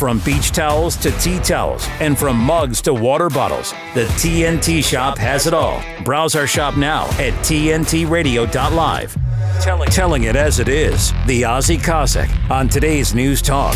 [0.00, 5.18] From beach towels to tea towels, and from mugs to water bottles, the TNT shop
[5.18, 5.82] has it all.
[6.04, 9.18] Browse our shop now at TNTRadio.live.
[9.60, 13.74] Telling, telling it as it is, the Aussie Cossack on today's News Talk.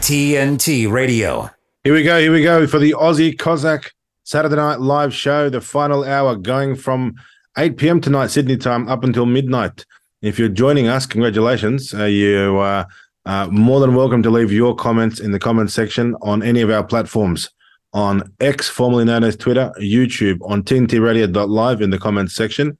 [0.00, 1.50] TNT Radio.
[1.84, 3.92] Here we go, here we go for the Aussie Cossack
[4.24, 7.12] Saturday night live show, the final hour going from
[7.58, 8.00] 8 p.m.
[8.00, 9.84] tonight, Sydney time, up until midnight.
[10.22, 11.92] If you're joining us, congratulations.
[11.92, 12.86] Uh, you are
[13.24, 16.70] uh, more than welcome to leave your comments in the comments section on any of
[16.70, 17.50] our platforms
[17.92, 22.78] on X, formerly known as Twitter, YouTube, on tntradio.live in the comments section.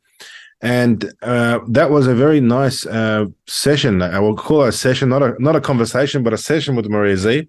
[0.62, 4.01] And uh, that was a very nice uh, session.
[4.01, 6.89] I will call it a session, not a not a conversation, but a session with
[6.89, 7.48] Maria Z,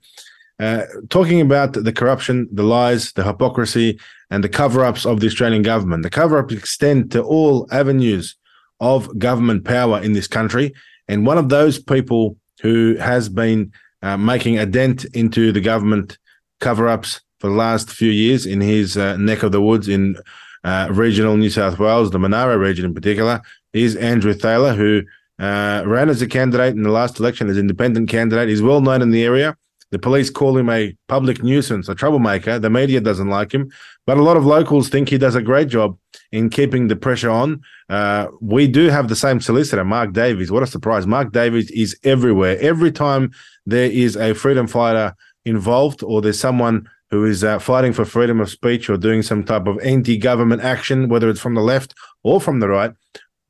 [0.60, 4.00] uh, talking about the corruption, the lies, the hypocrisy,
[4.32, 6.02] and the cover-ups of the Australian government.
[6.02, 8.36] The cover-ups extend to all avenues
[8.80, 10.74] of government power in this country,
[11.08, 13.72] and one of those people who has been
[14.02, 16.18] uh, making a dent into the government
[16.60, 20.16] cover-ups for the last few years in his uh, neck of the woods in
[20.64, 23.42] uh, regional New South Wales, the Monaro region in particular,
[23.74, 25.04] is Andrew Thaler, who
[25.40, 28.48] uh, ran as a candidate in the last election as independent candidate.
[28.50, 29.58] He's well known in the area.
[29.94, 32.58] The police call him a public nuisance, a troublemaker.
[32.58, 33.72] The media doesn't like him,
[34.08, 36.00] but a lot of locals think he does a great job
[36.32, 37.62] in keeping the pressure on.
[37.90, 40.50] Uh, we do have the same solicitor, Mark Davies.
[40.50, 41.06] What a surprise!
[41.06, 42.58] Mark Davies is everywhere.
[42.60, 43.34] Every time
[43.68, 48.42] there is a freedom fighter involved, or there's someone who is uh, fighting for freedom
[48.42, 52.42] of speech or doing some type of anti-government action, whether it's from the left or
[52.42, 52.94] from the right,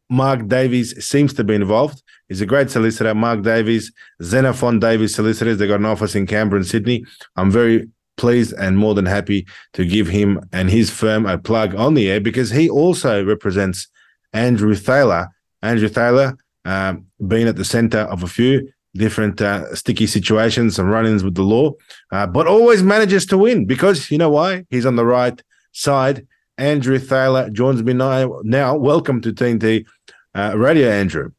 [0.10, 2.03] Mark Davies seems to be involved.
[2.34, 3.14] He's a great solicitor.
[3.14, 3.92] Mark Davies,
[4.24, 5.60] Xenophon Davies Solicitors.
[5.60, 7.06] They've got an office in Canberra and Sydney.
[7.36, 11.76] I'm very pleased and more than happy to give him and his firm a plug
[11.76, 13.88] on the air because he also represents
[14.34, 15.28] Andrew Thaler.
[15.62, 20.90] Andrew Thaler, um, being at the center of a few different uh, sticky situations and
[20.90, 21.74] run-ins with the law,
[22.12, 24.66] uh, but always manages to win because you know why?
[24.72, 25.40] He's on the right
[25.72, 26.26] side.
[26.58, 28.40] Andrew Thaler joins me now.
[28.42, 29.86] Now, welcome to TNT
[30.34, 31.30] uh, Radio, Andrew.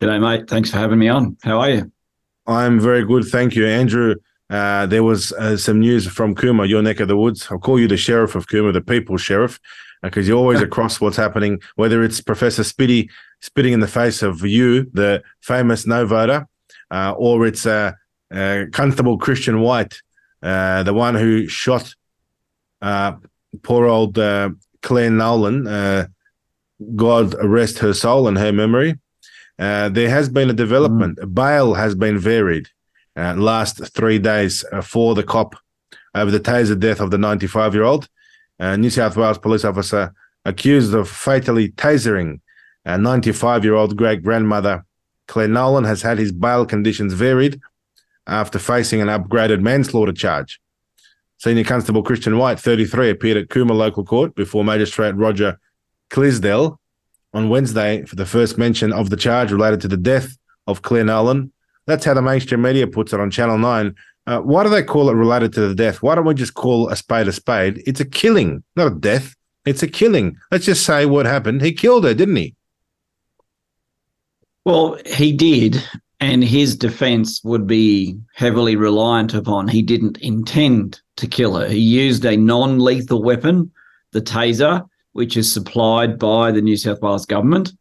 [0.00, 0.48] G'day, mate.
[0.48, 1.36] Thanks for having me on.
[1.42, 1.90] How are you?
[2.46, 4.14] I'm very good, thank you, Andrew.
[4.48, 7.48] Uh, there was uh, some news from Cooma, your neck of the woods.
[7.50, 9.58] I'll call you the sheriff of Cooma, the people's sheriff,
[10.04, 13.10] because uh, you're always across what's happening, whether it's Professor Spitty
[13.40, 16.46] spitting in the face of you, the famous no voter,
[16.92, 17.90] uh, or it's uh,
[18.32, 20.00] uh, Constable Christian White,
[20.40, 21.92] the one who shot
[22.80, 26.08] poor old Claire Nolan.
[26.94, 28.94] God rest her soul and her memory.
[29.58, 31.18] There has been a development.
[31.18, 31.34] Mm.
[31.34, 32.68] Bail has been varied
[33.18, 35.56] uh, last three days uh, for the cop
[36.14, 38.08] over the taser death of the 95 year old.
[38.60, 40.12] Uh, New South Wales police officer
[40.44, 42.40] accused of fatally tasering
[42.84, 44.84] a 95 year old great grandmother
[45.26, 47.60] Claire Nolan has had his bail conditions varied
[48.26, 50.60] after facing an upgraded manslaughter charge.
[51.38, 55.58] Senior Constable Christian White, 33, appeared at Cooma Local Court before Magistrate Roger
[56.10, 56.78] Clisdell
[57.34, 61.04] on Wednesday for the first mention of the charge related to the death of Claire
[61.04, 61.52] Nolan
[61.88, 63.94] that's how the mainstream media puts it on Channel 9.
[64.26, 66.02] Uh, why do they call it related to the death?
[66.02, 67.82] Why don't we just call a spade a spade?
[67.86, 69.34] It's a killing, not a death.
[69.64, 70.36] It's a killing.
[70.50, 71.62] Let's just say what happened.
[71.62, 72.54] He killed her, didn't he?
[74.66, 75.82] Well, he did.
[76.20, 81.68] And his defense would be heavily reliant upon he didn't intend to kill her.
[81.68, 83.72] He used a non lethal weapon,
[84.12, 87.72] the taser, which is supplied by the New South Wales government.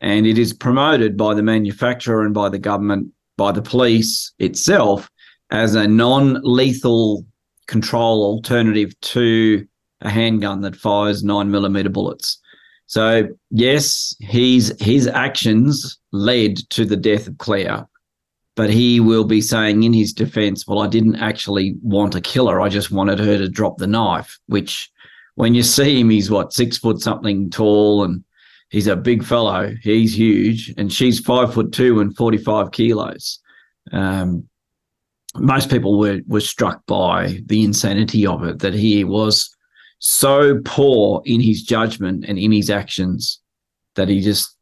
[0.00, 5.08] And it is promoted by the manufacturer and by the government by the police itself
[5.50, 7.24] as a non lethal
[7.66, 9.66] control alternative to
[10.00, 12.38] a handgun that fires nine millimeter bullets.
[12.86, 17.88] So yes, he's his actions led to the death of Claire,
[18.54, 22.48] but he will be saying in his defense, well, I didn't actually want to kill
[22.48, 22.60] her.
[22.60, 24.91] I just wanted her to drop the knife, which
[25.34, 28.24] when you see him, he's what, six foot something tall and
[28.72, 29.74] he's a big fellow.
[29.82, 33.38] He's huge, and she's five foot two and forty five kilos.
[33.92, 34.48] Um,
[35.36, 38.58] most people were were struck by the insanity of it.
[38.58, 39.54] That he was
[39.98, 43.40] so poor in his judgment and in his actions
[43.94, 44.56] that he just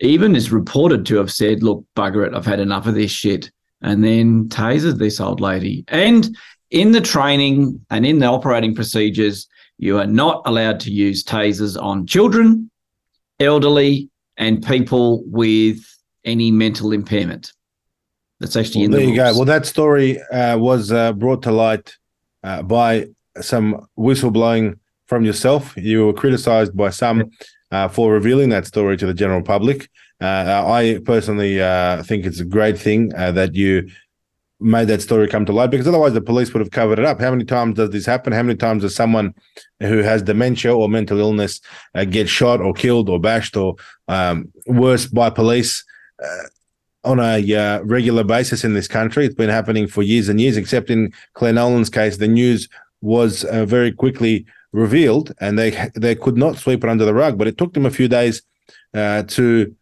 [0.00, 3.50] even is reported to have said, "Look, bugger it, I've had enough of this shit,"
[3.80, 5.84] and then tasered this old lady.
[5.88, 6.36] And
[6.70, 9.46] in the training and in the operating procedures,
[9.82, 12.70] you are not allowed to use tasers on children,
[13.40, 15.78] elderly, and people with
[16.24, 17.52] any mental impairment.
[18.38, 19.34] That's actually well, in there the you go.
[19.34, 21.96] Well, that story uh, was uh, brought to light
[22.44, 23.08] uh, by
[23.40, 25.76] some whistleblowing from yourself.
[25.76, 27.32] You were criticised by some
[27.72, 29.90] uh, for revealing that story to the general public.
[30.20, 33.90] Uh, I personally uh, think it's a great thing that you
[34.62, 37.20] made that story come to light because otherwise the police would have covered it up.
[37.20, 38.32] How many times does this happen?
[38.32, 39.34] How many times does someone
[39.80, 41.60] who has dementia or mental illness
[41.94, 43.76] uh, get shot or killed or bashed or
[44.08, 45.84] um, worse by police?
[46.22, 46.44] Uh,
[47.04, 49.26] on a uh, regular basis in this country.
[49.26, 52.68] It's been happening for years and years, except in Claire Nolan's case, the news
[53.00, 57.38] was uh, very quickly revealed and they they could not sweep it under the rug.
[57.38, 58.42] But it took them a few days
[58.94, 59.74] uh, to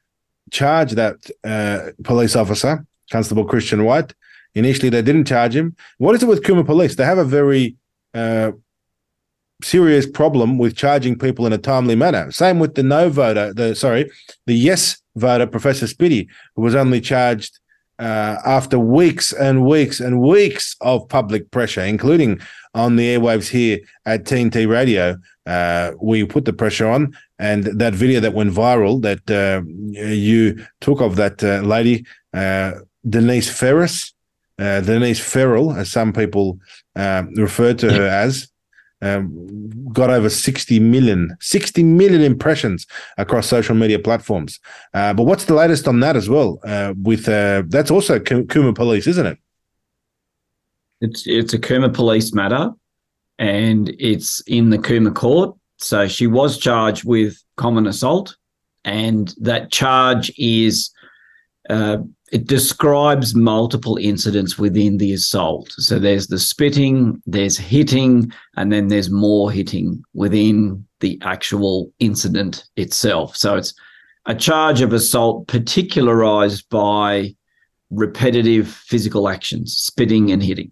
[0.51, 4.15] charge that uh, police officer, Constable Christian White.
[4.55, 5.77] Initially, they didn't charge him.
[5.99, 6.97] What is it with Cooma Police?
[6.97, 7.77] They have a very
[8.15, 8.53] uh,
[9.63, 12.31] serious problem with charging people in a timely manner.
[12.31, 14.11] Same with the no voter, the sorry,
[14.47, 17.59] the yes voter, Professor Spitty, who was only charged
[17.99, 22.41] uh, after weeks and weeks and weeks of public pressure, including
[22.75, 25.17] on the airwaves here at TNT Radio.
[25.47, 29.63] Uh, we put the pressure on, and that video that went viral that uh,
[29.93, 32.73] you took of that uh, lady, uh,
[33.09, 34.15] Denise Ferris,
[34.61, 36.59] uh, Denise Ferrell, as some people
[37.37, 38.51] refer to her as,
[39.03, 42.87] um, got over 60 million 60 million impressions
[43.19, 44.61] across social media platforms.
[44.95, 46.61] Uh, but what's the latest on that as well?
[46.65, 49.39] Uh, with uh, that's also Cooma police isn't it?
[51.01, 52.71] It's it's a Cooma police matter
[53.39, 55.57] and it's in the Cooma court.
[55.79, 58.37] So she was charged with common assault
[58.85, 60.91] and that charge is
[61.71, 61.99] uh,
[62.31, 65.73] it describes multiple incidents within the assault.
[65.73, 72.65] So there's the spitting, there's hitting, and then there's more hitting within the actual incident
[72.77, 73.37] itself.
[73.37, 73.75] So it's
[74.27, 77.35] a charge of assault particularized by
[77.91, 80.71] repetitive physical actions, spitting and hitting.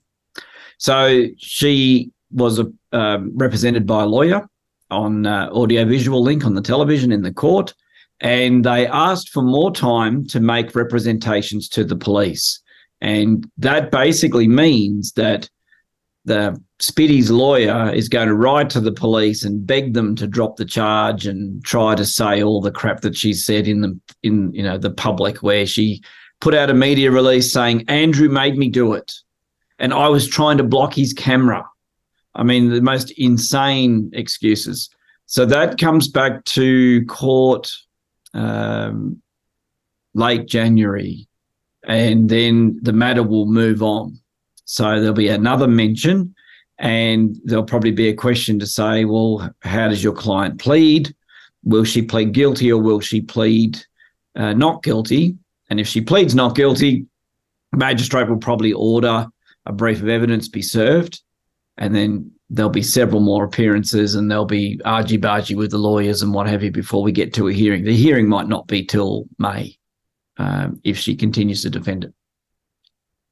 [0.78, 2.60] So she was
[2.92, 4.48] uh, represented by a lawyer
[4.90, 7.74] on uh, audiovisual link on the television in the court
[8.20, 12.60] and they asked for more time to make representations to the police.
[13.00, 15.48] And that basically means that
[16.24, 20.56] the Spitty's lawyer is going to write to the police and beg them to drop
[20.56, 24.52] the charge and try to say all the crap that she said in the in
[24.52, 26.02] you know the public where she
[26.40, 29.14] put out a media release saying Andrew made me do it
[29.78, 31.64] and I was trying to block his camera.
[32.34, 34.90] I mean the most insane excuses.
[35.26, 37.72] So that comes back to court
[38.34, 39.20] um,
[40.14, 41.26] late January,
[41.86, 44.18] and then the matter will move on.
[44.64, 46.34] So there'll be another mention,
[46.78, 51.14] and there'll probably be a question to say, well, how does your client plead?
[51.64, 53.78] Will she plead guilty or will she plead
[54.36, 55.36] uh, not guilty?
[55.70, 57.06] And if she pleads not guilty,
[57.72, 59.26] magistrate will probably order
[59.66, 61.20] a brief of evidence be served,
[61.76, 66.22] and then there'll be several more appearances and there'll be argy bargy with the lawyers
[66.22, 67.84] and what have you before we get to a hearing.
[67.84, 69.76] The hearing might not be till May
[70.38, 72.14] um, if she continues to defend it.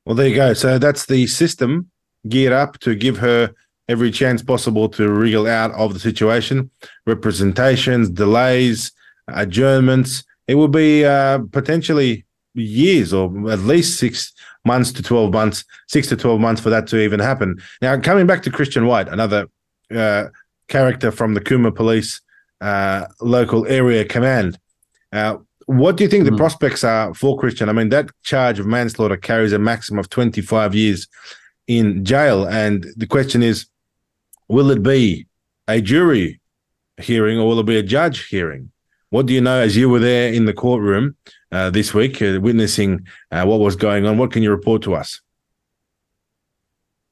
[0.04, 0.52] Well, there you go.
[0.52, 1.90] So that's the system
[2.28, 3.52] geared up to give her
[3.88, 6.70] every chance possible to wriggle out of the situation.
[7.06, 8.92] Representations, delays,
[9.28, 10.24] adjournments.
[10.46, 12.24] It will be uh, potentially
[12.54, 14.32] years or at least six
[14.66, 17.56] months to 12 months, six to 12 months for that to even happen.
[17.80, 19.46] Now, coming back to Christian White, another
[19.94, 20.24] uh,
[20.68, 22.20] character from the Cooma Police
[22.60, 24.58] uh, local area command.
[25.12, 26.26] Uh, what do you think mm.
[26.26, 26.36] the hmm.
[26.36, 27.68] prospects are for Christian?
[27.68, 31.08] I mean, that charge of manslaughter carries a maximum of 25 years
[31.66, 32.46] in jail.
[32.46, 33.66] And the question is
[34.48, 35.26] will it be
[35.66, 36.40] a jury
[36.98, 38.70] hearing or will it be a judge hearing?
[39.10, 41.16] What do you know as you were there in the courtroom
[41.52, 44.18] uh, this week, uh, witnessing uh, what was going on?
[44.18, 45.20] What can you report to us?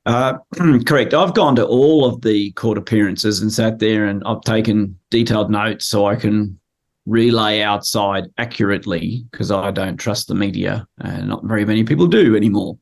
[0.07, 0.39] Uh,
[0.87, 1.15] correct.
[1.15, 5.51] I've gone to all of the court appearances and sat there, and I've taken detailed
[5.51, 6.59] notes so I can
[7.07, 12.37] relay outside accurately because I don't trust the media, and not very many people do
[12.37, 12.77] anymore.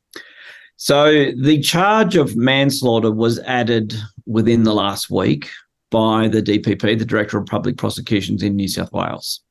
[0.76, 3.94] So the charge of manslaughter was added
[4.26, 5.48] within the last week
[5.92, 9.42] by the DPP, the Director of Public Prosecutions in New South Wales.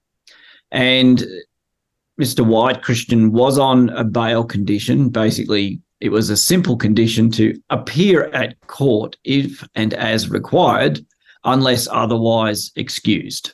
[0.71, 1.23] And
[2.19, 2.45] Mr.
[2.45, 5.09] White, Christian, was on a bail condition.
[5.09, 10.99] Basically, it was a simple condition to appear at court if and as required,
[11.45, 13.53] unless otherwise excused.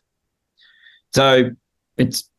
[1.14, 1.52] So
[1.98, 2.30] it's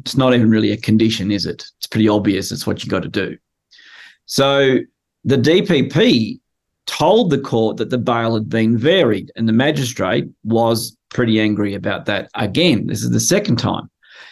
[0.00, 1.64] it's not even really a condition, is it?
[1.78, 3.36] It's pretty obvious it's what you got to do.
[4.24, 4.78] So
[5.24, 6.40] the DPP
[6.90, 11.72] told the court that the bail had been varied, and the magistrate was pretty angry
[11.74, 12.28] about that.
[12.34, 13.88] Again, this is the second time.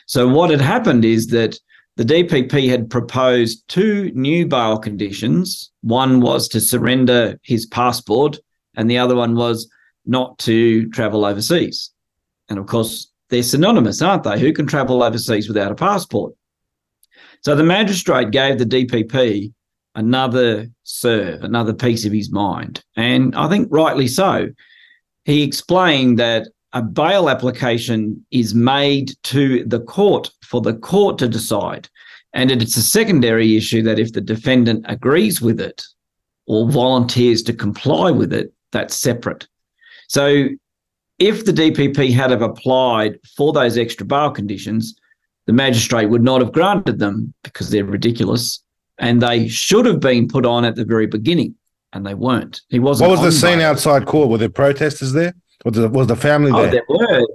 [0.06, 1.56] So, what had happened is that
[1.96, 5.70] the DPP had proposed two new bail conditions.
[5.82, 8.38] One was to surrender his passport,
[8.76, 9.68] and the other one was
[10.04, 11.92] not to travel overseas.
[12.48, 14.40] And of course, they're synonymous, aren't they?
[14.40, 16.34] Who can travel overseas without a passport?
[17.42, 19.52] So the magistrate gave the DPP
[19.98, 22.82] another serve, another piece of his mind.
[22.96, 24.48] And I think rightly so.
[25.24, 31.28] He explained that a bail application is made to the court for the court to
[31.28, 31.88] decide.
[32.32, 35.82] And it's a secondary issue that if the defendant agrees with it
[36.46, 39.48] or volunteers to comply with it, that's separate.
[40.06, 40.48] So
[41.18, 44.94] if the DPP had have applied for those extra bail conditions,
[45.46, 48.62] the magistrate would not have granted them because they're ridiculous
[48.98, 51.54] and they should have been put on at the very beginning
[51.92, 52.60] and they weren't.
[52.68, 53.10] He wasn't.
[53.10, 54.28] What was the scene outside court?
[54.28, 55.34] Were there protesters there?
[55.64, 56.82] Was the, was the family oh, there?
[56.88, 57.26] Oh, there were.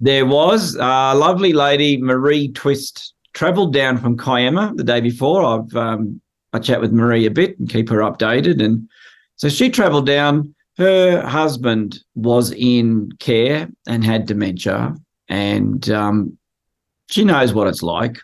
[0.00, 5.44] There was a lovely lady, Marie Twist, travelled down from Kiama the day before.
[5.44, 6.20] I've um,
[6.52, 8.88] I chat with Marie a bit and keep her updated, and
[9.36, 14.96] so she travelled down her husband was in care and had dementia,
[15.28, 16.36] and um,
[17.08, 18.18] she knows what it's like.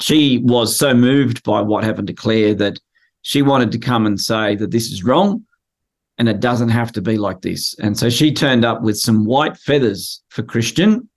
[0.00, 2.78] She was so moved by what happened to Claire that
[3.22, 5.44] she wanted to come and say that this is wrong
[6.18, 7.74] and it doesn't have to be like this.
[7.78, 11.08] And so she turned up with some white feathers for Christian.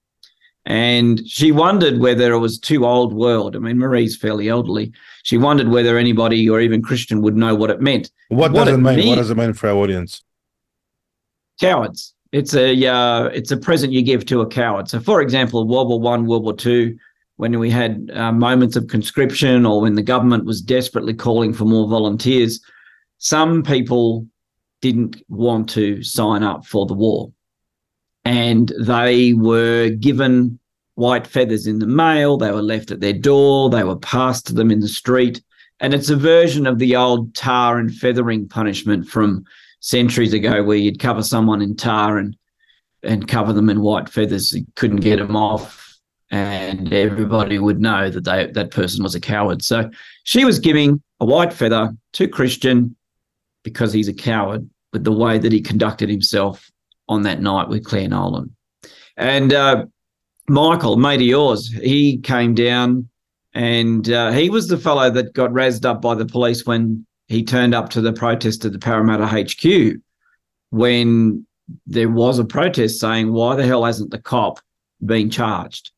[0.65, 3.55] And she wondered whether it was too old world.
[3.55, 4.91] I mean, Marie's fairly elderly.
[5.23, 8.11] She wondered whether anybody or even Christian would know what it meant.
[8.27, 8.97] What, what does it mean?
[8.97, 10.21] Mean, what does it mean for our audience?
[11.59, 12.15] cowards.
[12.31, 14.87] It's a uh, it's a present you give to a coward.
[14.87, 16.97] So, for example, World War One, World War Two,
[17.39, 21.63] when we had uh, moments of conscription, or when the government was desperately calling for
[21.63, 22.59] more volunteers,
[23.17, 24.27] some people
[24.81, 27.31] didn't want to sign up for the war,
[28.25, 30.59] and they were given
[30.95, 32.35] white feathers in the mail.
[32.35, 33.69] They were left at their door.
[33.69, 35.41] They were passed to them in the street,
[35.79, 39.45] and it's a version of the old tar and feathering punishment from
[39.79, 42.35] centuries ago where you'd cover someone in tar and
[43.01, 44.51] and cover them in white feathers.
[44.51, 45.88] You couldn't get them off,
[46.31, 49.63] and everybody would know that they that person was a coward.
[49.63, 49.89] So
[50.23, 52.95] she was giving a white feather to Christian
[53.63, 56.69] because he's a coward with the way that he conducted himself
[57.07, 58.55] on that night with Claire Nolan.
[59.17, 59.85] And uh,
[60.47, 63.09] Michael, mate of yours, he came down
[63.53, 67.43] and uh, he was the fellow that got razzed up by the police when he
[67.43, 69.99] turned up to the protest at the Parramatta HQ
[70.71, 71.45] when
[71.85, 74.59] there was a protest saying, why the hell hasn't the cop
[75.05, 75.91] been charged?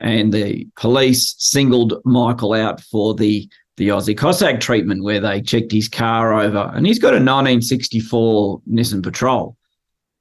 [0.00, 5.70] And the police singled Michael out for the the Aussie Cossack treatment where they checked
[5.70, 9.56] his car over and he's got a 1964 Nissan Patrol.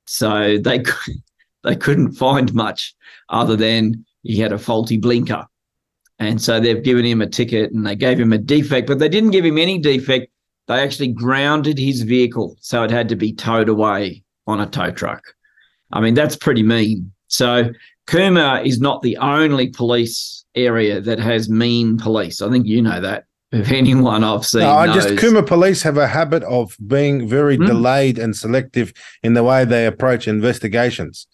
[0.05, 0.83] So they
[1.63, 2.95] they couldn't find much
[3.29, 5.45] other than he had a faulty blinker.
[6.19, 9.09] And so they've given him a ticket and they gave him a defect, but they
[9.09, 10.31] didn't give him any defect
[10.67, 14.91] they actually grounded his vehicle so it had to be towed away on a tow
[14.91, 15.23] truck.
[15.91, 17.11] I mean, that's pretty mean.
[17.27, 17.71] So
[18.07, 22.41] Cooma is not the only police area that has mean police.
[22.41, 23.25] I think you know that.
[23.53, 27.57] If anyone I've seen, no, I just Cooma police have a habit of being very
[27.57, 27.65] mm.
[27.65, 28.91] delayed and selective
[29.23, 31.27] in the way they approach investigations.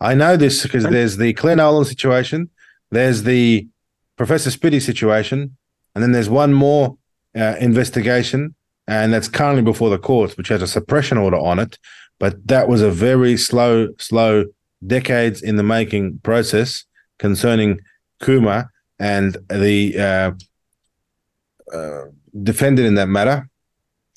[0.00, 2.50] I know this because there's the Claire Nolan situation,
[2.90, 3.68] there's the
[4.16, 5.56] Professor Spitty situation,
[5.94, 6.96] and then there's one more
[7.36, 8.56] uh, investigation
[8.90, 11.78] and that's currently before the courts, which has a suppression order on it.
[12.18, 14.46] But that was a very slow, slow,
[14.86, 16.84] decades in the making process
[17.18, 17.80] concerning
[18.22, 18.68] Cooma
[18.98, 22.04] and the uh, uh,
[22.42, 23.48] defendant in that matter.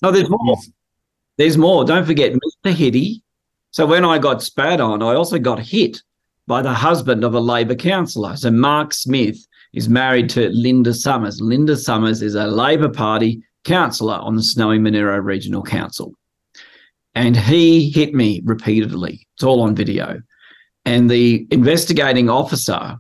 [0.02, 0.58] No, there's more.
[1.38, 1.86] There's more.
[1.86, 2.74] Don't forget Mr.
[2.74, 3.22] Hitty.
[3.72, 6.02] So when I got spat on, I also got hit
[6.46, 8.36] by the husband of a Labor councillor.
[8.36, 9.38] So Mark Smith
[9.74, 11.42] is married to Linda Summers.
[11.42, 16.14] Linda Summers is a Labor Party councillor on the Snowy Monaro Regional Council.
[17.16, 19.28] And he hit me repeatedly.
[19.36, 20.22] It's all on video.
[20.86, 22.98] And the investigating officer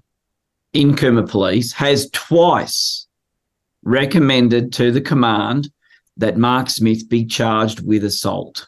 [0.73, 3.07] in Cooma Police has twice
[3.83, 5.69] recommended to the command
[6.17, 8.67] that Mark Smith be charged with assault.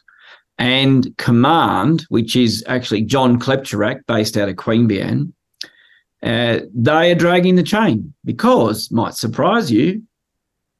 [0.58, 5.32] And command, which is actually John Klepchurak, based out of Queanbeyan,
[6.22, 10.02] uh, they are dragging the chain because, might surprise you,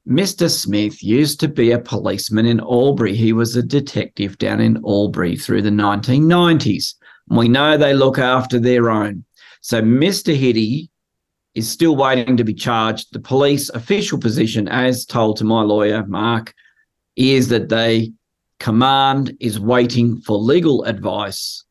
[0.09, 0.49] Mr.
[0.49, 3.14] Smith used to be a policeman in Albury.
[3.14, 6.95] He was a detective down in Albury through the 1990s.
[7.28, 9.25] We know they look after their own.
[9.61, 10.35] So Mr.
[10.35, 10.90] Hitty
[11.54, 13.12] is still waiting to be charged.
[13.12, 16.54] The police official position, as told to my lawyer, Mark,
[17.16, 18.12] is that they
[18.61, 21.64] command is waiting for legal advice.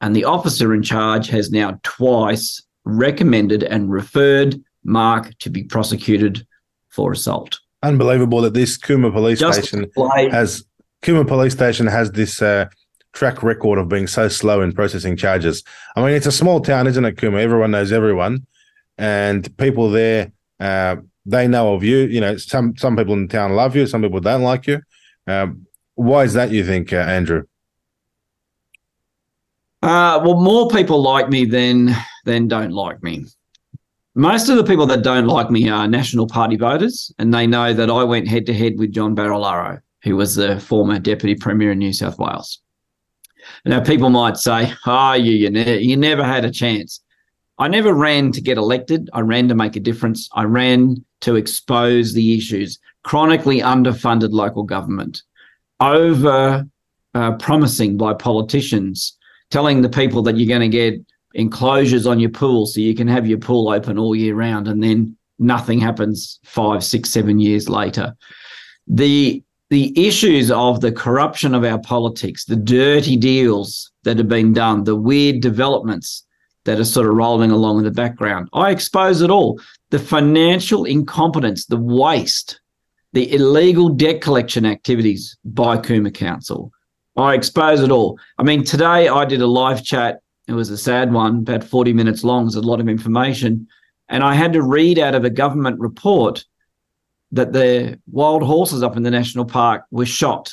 [0.00, 6.46] And the officer in charge has now twice recommended and referred Mark to be prosecuted
[6.88, 9.90] for assault unbelievable that this Cooma police Just station
[10.30, 10.64] has
[11.02, 12.66] Cooma police station has this uh,
[13.12, 15.62] track record of being so slow in processing charges.
[15.96, 17.40] I mean, it's a small town, isn't it, Cooma?
[17.40, 18.46] Everyone knows everyone,
[18.98, 21.98] and people there uh, they know of you.
[21.98, 24.80] You know, some some people in town love you, some people don't like you.
[25.26, 26.50] Um, why is that?
[26.50, 27.44] You think, uh, Andrew?
[29.82, 33.26] Uh, well, more people like me than than don't like me.
[34.14, 37.72] Most of the people that don't like me are National Party voters, and they know
[37.72, 41.72] that I went head to head with John Barilaro, who was the former Deputy Premier
[41.72, 42.61] in New South Wales.
[43.64, 47.00] Now, people might say, "Oh, you you, ne- you never had a chance."
[47.58, 49.08] I never ran to get elected.
[49.12, 50.28] I ran to make a difference.
[50.32, 52.78] I ran to expose the issues.
[53.04, 55.22] Chronically underfunded local government,
[55.80, 56.66] over
[57.14, 59.16] uh, promising by politicians,
[59.50, 60.94] telling the people that you're going to get
[61.34, 64.82] enclosures on your pool so you can have your pool open all year round, and
[64.82, 68.14] then nothing happens five, six, seven years later.
[68.86, 69.42] The
[69.72, 74.84] the issues of the corruption of our politics, the dirty deals that have been done,
[74.84, 76.26] the weird developments
[76.66, 78.50] that are sort of rolling along in the background.
[78.52, 79.58] I expose it all.
[79.88, 82.60] The financial incompetence, the waste,
[83.14, 86.70] the illegal debt collection activities by Cooma Council.
[87.16, 88.18] I expose it all.
[88.36, 90.20] I mean, today I did a live chat.
[90.48, 92.44] It was a sad one, about 40 minutes long.
[92.44, 93.66] There's a lot of information.
[94.10, 96.44] And I had to read out of a government report
[97.32, 100.52] that the wild horses up in the national park were shot.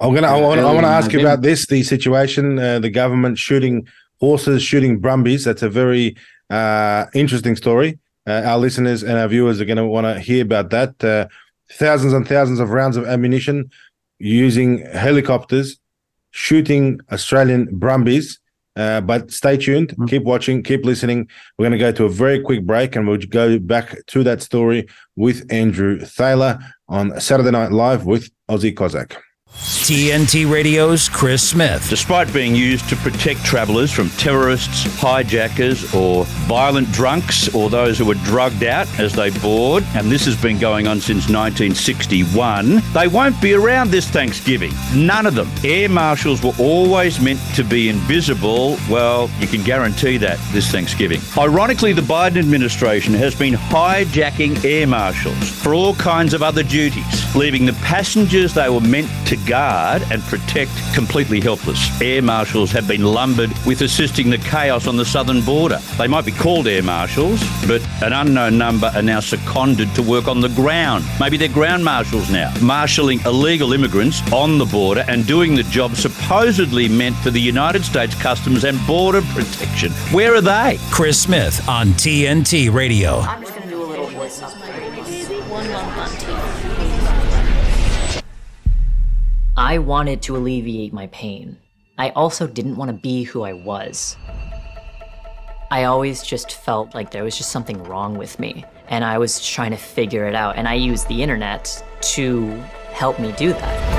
[0.00, 0.28] I'm gonna.
[0.28, 0.60] I want.
[0.60, 1.66] I want to ask you about this.
[1.66, 2.58] The situation.
[2.58, 3.86] Uh, the government shooting
[4.20, 5.44] horses, shooting brumbies.
[5.44, 6.16] That's a very
[6.50, 7.98] uh, interesting story.
[8.26, 11.02] Uh, our listeners and our viewers are going to want to hear about that.
[11.02, 11.26] Uh,
[11.72, 13.70] thousands and thousands of rounds of ammunition
[14.18, 15.78] using helicopters
[16.30, 18.38] shooting Australian brumbies.
[18.78, 20.08] Uh, but stay tuned, Mm.
[20.08, 21.28] keep watching, keep listening.
[21.58, 24.40] We're going to go to a very quick break and we'll go back to that
[24.40, 26.58] story with Andrew Thaler
[26.88, 29.16] on Saturday Night Live with Aussie Cossack.
[29.88, 31.88] TNT Radio's Chris Smith.
[31.88, 38.04] Despite being used to protect travellers from terrorists, hijackers, or violent drunks, or those who
[38.04, 43.08] were drugged out as they board, and this has been going on since 1961, they
[43.08, 44.72] won't be around this Thanksgiving.
[44.94, 45.50] None of them.
[45.64, 48.76] Air marshals were always meant to be invisible.
[48.90, 51.22] Well, you can guarantee that this Thanksgiving.
[51.38, 57.34] Ironically, the Biden administration has been hijacking air marshals for all kinds of other duties,
[57.34, 62.00] leaving the passengers they were meant to guard and protect completely helpless.
[62.00, 65.78] Air marshals have been lumbered with assisting the chaos on the southern border.
[65.96, 70.28] They might be called air marshals, but an unknown number are now seconded to work
[70.28, 71.04] on the ground.
[71.20, 75.96] Maybe they're ground marshals now, marshalling illegal immigrants on the border and doing the job
[75.96, 79.92] supposedly meant for the United States Customs and Border Protection.
[80.12, 80.78] Where are they?
[80.90, 83.18] Chris Smith on TNT Radio.
[83.20, 86.27] I'm just gonna do a little voice One month on
[89.58, 91.58] I wanted to alleviate my pain.
[91.98, 94.16] I also didn't want to be who I was.
[95.72, 99.44] I always just felt like there was just something wrong with me, and I was
[99.44, 102.50] trying to figure it out, and I used the internet to
[102.92, 103.98] help me do that.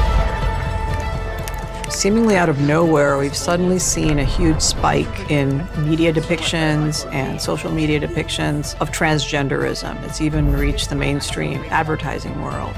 [1.92, 7.70] Seemingly out of nowhere, we've suddenly seen a huge spike in media depictions and social
[7.70, 10.02] media depictions of transgenderism.
[10.04, 12.78] It's even reached the mainstream advertising world.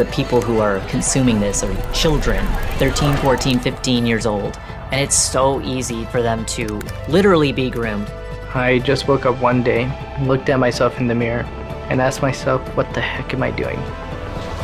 [0.00, 2.42] The people who are consuming this are children,
[2.78, 4.58] 13, 14, 15 years old,
[4.90, 8.10] and it's so easy for them to literally be groomed.
[8.54, 11.42] I just woke up one day, looked at myself in the mirror,
[11.90, 13.78] and asked myself, what the heck am I doing?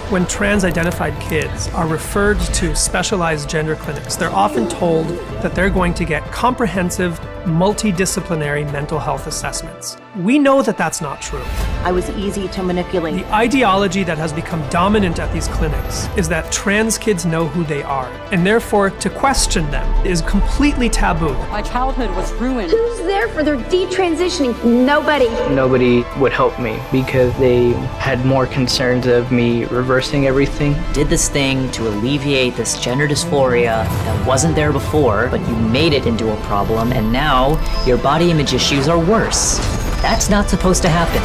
[0.08, 5.08] When trans identified kids are referred to specialized gender clinics, they're often told
[5.42, 9.96] that they're going to get comprehensive, multidisciplinary mental health assessments.
[10.18, 11.42] We know that that's not true.
[11.82, 13.16] I was easy to manipulate.
[13.16, 17.64] The ideology that has become dominant at these clinics is that trans kids know who
[17.64, 21.34] they are, and therefore to question them is completely taboo.
[21.50, 22.70] My childhood was ruined.
[22.70, 24.64] Who's there for their detransitioning?
[24.64, 25.28] Nobody.
[25.52, 29.95] Nobody would help me because they had more concerns of me reversing
[30.26, 30.76] everything.
[30.92, 35.92] Did this thing to alleviate this gender dysphoria that wasn't there before, but you made
[35.92, 37.56] it into a problem, and now
[37.87, 39.59] your body image issues are worse.
[40.02, 41.22] That's not supposed to happen.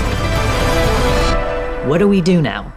[1.89, 2.73] What do we do now?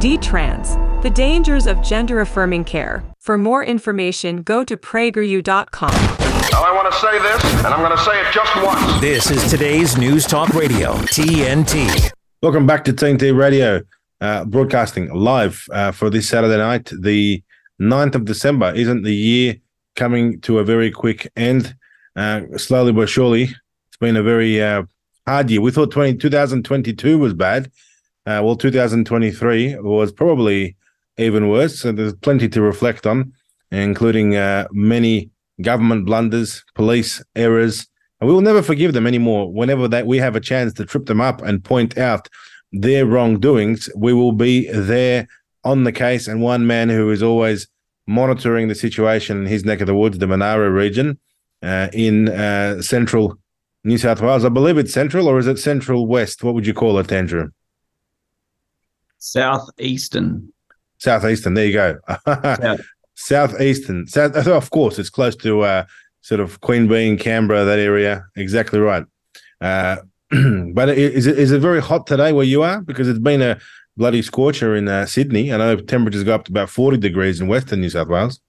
[0.00, 3.04] D-Trans, the dangers of gender affirming care.
[3.20, 5.90] For more information, go to prageru.com.
[5.90, 9.00] Now I want to say this, and I'm going to say it just once.
[9.00, 12.10] This is today's News Talk Radio, TNT.
[12.42, 13.80] Welcome back to TNT Radio,
[14.24, 17.42] uh, broadcasting live uh, for this Saturday night, the
[17.78, 18.72] 9th of December.
[18.74, 19.56] Isn't the year
[19.96, 21.76] coming to a very quick end?
[22.16, 24.84] Uh, slowly but surely, it's been a very uh,
[25.26, 25.60] hard year.
[25.60, 27.66] We thought 20, 2022 was bad.
[28.24, 30.74] Uh, well, 2023 was probably
[31.18, 31.80] even worse.
[31.80, 33.30] So there's plenty to reflect on,
[33.70, 34.30] including
[34.72, 35.28] many
[35.60, 37.86] government blunders, police errors,
[38.20, 39.52] and we will never forgive them anymore.
[39.52, 42.30] Whenever that we have a chance to trip them up and point out
[42.74, 45.28] their wrongdoings, we will be there
[45.64, 46.28] on the case.
[46.28, 47.68] And one man who is always
[48.06, 51.18] monitoring the situation in his neck of the woods, the Monaro region,
[51.62, 53.38] uh, in uh, central
[53.84, 54.44] New South Wales.
[54.44, 56.42] I believe it's central, or is it central west?
[56.42, 57.50] What would you call it, Andrew?
[59.18, 60.52] Southeastern.
[60.98, 61.54] Southeastern.
[61.54, 61.98] There you go.
[62.26, 62.76] yeah.
[63.14, 64.06] Southeastern.
[64.06, 64.34] South.
[64.34, 65.84] Of course, it's close to uh,
[66.22, 68.26] sort of Queanbeyan, Canberra, that area.
[68.36, 69.04] Exactly right.
[70.74, 72.80] But is it is it very hot today where you are?
[72.80, 73.58] Because it's been a
[73.96, 75.52] bloody scorcher in uh, Sydney.
[75.52, 78.40] I know temperatures go up to about forty degrees in Western New South Wales.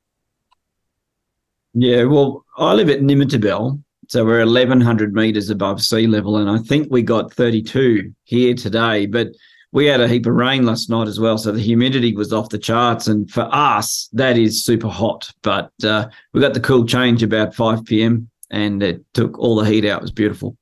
[1.74, 6.60] Yeah, well, I live at Nimmitabel, so we're 1,100 meters above sea level, and I
[6.60, 9.08] think we got 32 here today.
[9.08, 9.32] But
[9.74, 12.48] we had a heap of rain last night as well, so the humidity was off
[12.48, 13.08] the charts.
[13.08, 15.30] And for us, that is super hot.
[15.42, 18.30] But uh, we got the cool change about 5 p.m.
[18.50, 20.00] and it took all the heat out.
[20.00, 20.56] It was beautiful.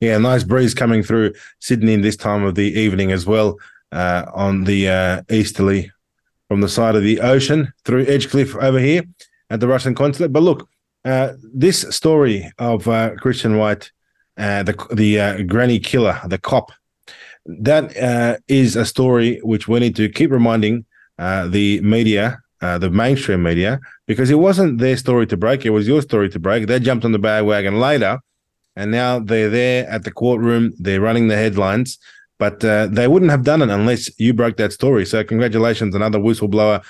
[0.00, 3.58] Yeah, nice breeze coming through Sydney in this time of the evening as well
[3.90, 5.90] uh, on the uh, easterly
[6.46, 9.02] from the side of the ocean through Edgecliff over here
[9.50, 10.32] at the Russian consulate.
[10.32, 10.68] But look,
[11.04, 13.90] uh, this story of uh, Christian White,
[14.36, 16.70] uh, the the uh, granny killer, the cop,
[17.46, 20.84] that is a story which we need to keep reminding
[21.18, 26.02] the media, the mainstream media, because it wasn't their story to break; it was your
[26.02, 26.68] story to break.
[26.68, 28.20] They jumped on the bandwagon later,
[28.78, 30.72] and now they're there at the courtroom.
[30.78, 31.98] They're running the headlines.
[32.38, 35.04] But they wouldn't have done it unless you broke that story.
[35.04, 36.84] So, congratulations, another whistleblower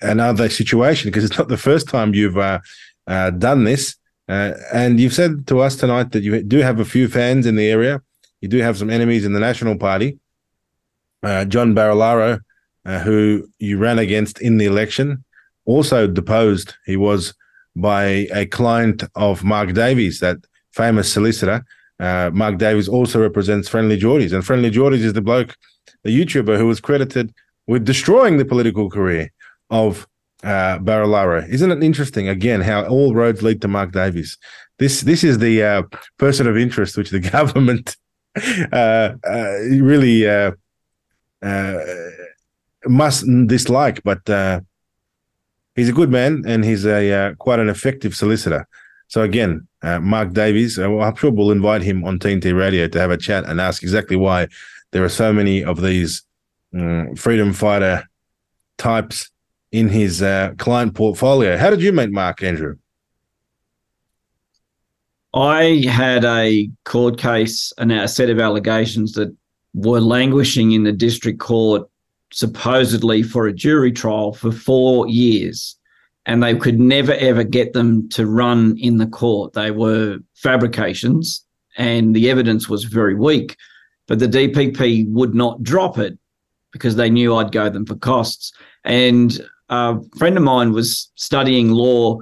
[0.00, 2.60] another situation because it's not the first time you've uh,
[3.06, 3.96] uh, done this.
[4.28, 7.56] Uh, and you've said to us tonight that you do have a few fans in
[7.56, 8.02] the area.
[8.40, 10.18] You do have some enemies in the National Party.
[11.22, 12.40] Uh, John Barilaro,
[12.84, 15.24] uh, who you ran against in the election,
[15.64, 16.74] also deposed.
[16.84, 17.34] He was
[17.76, 20.38] by a client of Mark Davies, that
[20.72, 21.64] famous solicitor.
[22.00, 25.54] Uh, Mark Davies also represents Friendly Jordies, and Friendly Jordies is the bloke,
[26.02, 27.32] the YouTuber who was credited
[27.66, 29.30] with destroying the political career
[29.70, 30.06] of
[30.42, 31.48] uh, Barilaro.
[31.48, 34.38] Isn't it interesting again how all roads lead to Mark Davies?
[34.78, 35.82] This this is the uh,
[36.18, 37.96] person of interest which the government
[38.72, 40.52] uh, uh, really uh,
[41.42, 41.78] uh,
[42.86, 44.20] must dislike, but
[45.76, 48.66] he's a good man and he's a uh, quite an effective solicitor.
[49.08, 52.98] So again, uh, Mark Davies, uh, I'm sure we'll invite him on TNT Radio to
[52.98, 54.48] have a chat and ask exactly why
[54.90, 56.22] there are so many of these
[56.74, 58.08] um, freedom fighter
[58.78, 59.30] types
[59.70, 61.56] in his uh, client portfolio.
[61.56, 62.76] How did you meet Mark Andrew?
[65.34, 69.34] I had a court case and a set of allegations that
[69.74, 71.88] were languishing in the district court,
[72.36, 75.74] supposedly for a jury trial for four years.
[76.26, 79.54] And they could never, ever get them to run in the court.
[79.54, 81.42] They were fabrications
[81.78, 83.56] and the evidence was very weak.
[84.06, 86.18] But the DPP would not drop it
[86.72, 88.52] because they knew I'd go them for costs.
[88.84, 92.18] And a friend of mine was studying law,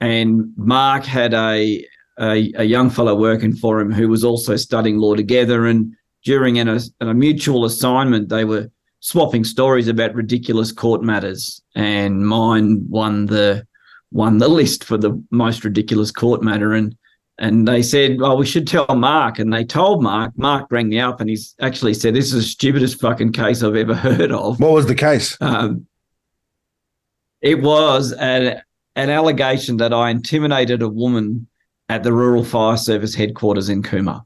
[0.00, 1.84] and Mark had a,
[2.18, 5.66] a, a young fellow working for him who was also studying law together.
[5.66, 5.94] And
[6.24, 8.70] during an, a, a mutual assignment, they were
[9.00, 13.66] swapping stories about ridiculous court matters, and mine won the
[14.12, 16.74] won the list for the most ridiculous court matter.
[16.74, 16.96] And
[17.38, 20.32] and they said, "Well, we should tell Mark." And they told Mark.
[20.36, 23.76] Mark rang me up, and he's actually said, "This is the stupidest fucking case I've
[23.76, 25.36] ever heard of." What was the case?
[25.40, 25.86] Um,
[27.40, 28.60] it was an,
[28.96, 31.48] an allegation that I intimidated a woman
[31.88, 34.24] at the Rural Fire Service headquarters in Cooma.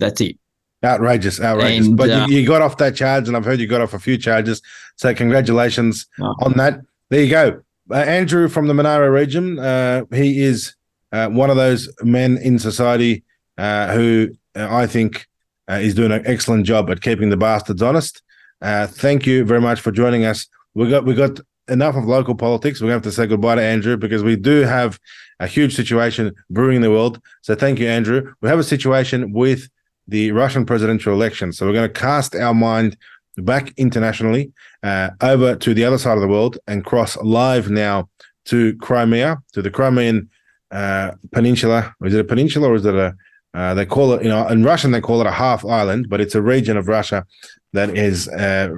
[0.00, 0.36] That's it.
[0.84, 1.86] Outrageous, outrageous.
[1.86, 3.94] And, but uh, you, you, got off that charge, and I've heard you got off
[3.94, 4.60] a few charges.
[4.96, 6.34] So congratulations oh.
[6.40, 6.80] on that.
[7.08, 7.62] There you go.
[7.90, 9.58] Uh, Andrew from the Monaro region.
[9.58, 10.74] Uh, he is
[11.12, 13.22] uh, one of those men in society
[13.58, 15.28] uh, who uh, I think
[15.68, 18.20] is doing an excellent job at keeping the bastards honest.
[18.60, 22.80] thank you very much for joining us we got we got enough of local politics.
[22.80, 24.98] We're going to have to say goodbye to Andrew because we do have
[25.40, 27.20] a huge situation brewing in the world.
[27.42, 28.32] So thank you, Andrew.
[28.40, 29.68] We have a situation with
[30.08, 31.52] the Russian presidential election.
[31.52, 32.96] So we're going to cast our mind
[33.36, 38.08] back internationally uh, over to the other side of the world and cross live now
[38.46, 40.28] to Crimea, to the Crimean
[40.70, 41.94] uh, Peninsula.
[42.04, 43.14] Is it a peninsula or is it a?
[43.54, 46.22] Uh, they call it, you know, in Russian they call it a half island, but
[46.22, 47.26] it's a region of Russia
[47.74, 48.70] that is uh,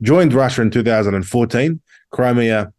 [0.00, 1.80] joined Russia in 2014.
[2.10, 2.72] Crimea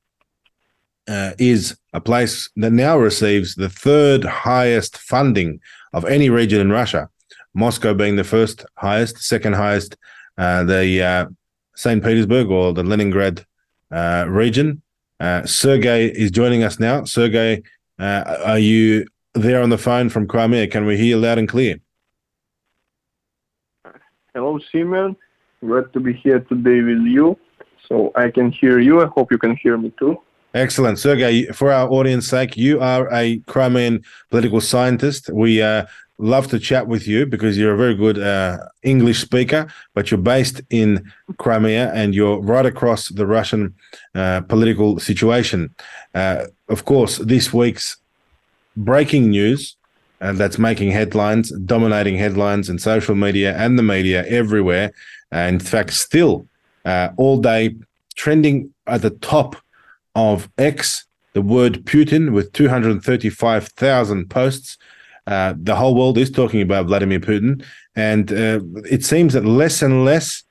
[1.07, 5.59] uh, is a place that now receives the third highest funding
[5.93, 7.09] of any region in Russia.
[7.53, 9.95] Moscow being the first highest, second highest,
[10.37, 11.25] uh, the uh,
[11.75, 12.03] St.
[12.03, 13.45] Petersburg or the Leningrad
[13.91, 14.81] uh, region.
[15.19, 17.03] Uh, Sergey is joining us now.
[17.03, 17.63] Sergey,
[17.99, 20.67] uh, are you there on the phone from Crimea?
[20.67, 21.79] Can we hear loud and clear?
[24.33, 25.15] Hello, Simeon.
[25.61, 27.37] Glad to be here today with you.
[27.87, 29.01] So I can hear you.
[29.01, 30.17] I hope you can hear me too.
[30.55, 30.99] Excellent.
[30.99, 35.31] Sergey, for our audience sake, you are a Crimean political scientist.
[35.33, 35.85] We uh,
[36.23, 40.19] love to chat with you because you're a very good uh, English speaker, but you're
[40.19, 43.73] based in Crimea and you're right across the Russian
[44.15, 45.73] uh, political situation.
[46.15, 47.97] Uh, of course, this week's
[48.75, 49.75] breaking news
[50.21, 54.91] uh, that's making headlines, dominating headlines in social media and the media everywhere.
[55.31, 56.47] in fact, still
[56.85, 57.75] uh, all day
[58.15, 59.55] trending at the top
[60.15, 64.77] of X, the word Putin with 235,000 posts.
[65.25, 67.63] Uh, the whole world is talking about Vladimir Putin,
[67.95, 68.59] and uh,
[68.89, 70.43] it seems that less and less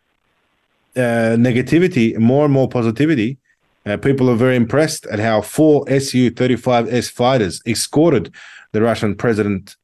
[0.96, 3.38] uh, negativity, more and more positivity.
[3.84, 8.32] Uh, people are very impressed at how four Su 35S fighters escorted
[8.72, 9.76] the Russian president's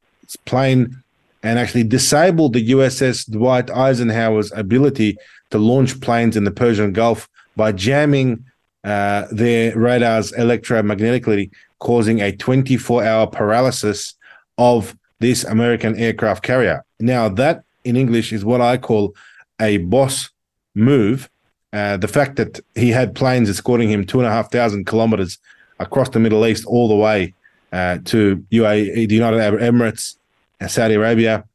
[0.45, 1.03] plane
[1.43, 5.17] and actually disabled the USS Dwight Eisenhower's ability
[5.51, 8.45] to launch planes in the Persian Gulf by jamming
[8.83, 14.15] uh, their radars electromagnetically, causing a 24 hour paralysis
[14.59, 16.83] of this American aircraft carrier.
[16.99, 19.15] Now, that in English is what I call
[19.59, 20.29] a boss
[20.75, 21.29] move.
[21.71, 25.39] Uh, the fact that he had planes escorting him two and a half thousand kilometers
[25.79, 27.33] across the Middle East all the way
[27.71, 30.17] uh, to UAE, the United Arab Emirates,
[30.61, 31.45] uh, Saudi Arabia,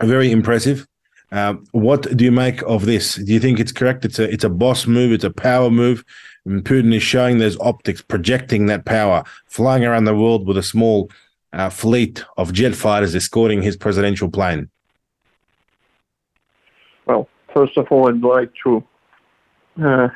[0.00, 0.86] very impressive.
[1.32, 3.16] Uh, what do you make of this?
[3.16, 4.04] Do you think it's correct?
[4.04, 5.12] It's a it's a boss move.
[5.12, 6.04] It's a power move.
[6.44, 10.62] And Putin is showing those optics, projecting that power, flying around the world with a
[10.62, 11.10] small
[11.52, 14.68] uh, fleet of jet fighters escorting his presidential plane.
[17.06, 18.84] Well, first of all, I'd like to
[19.82, 20.08] uh,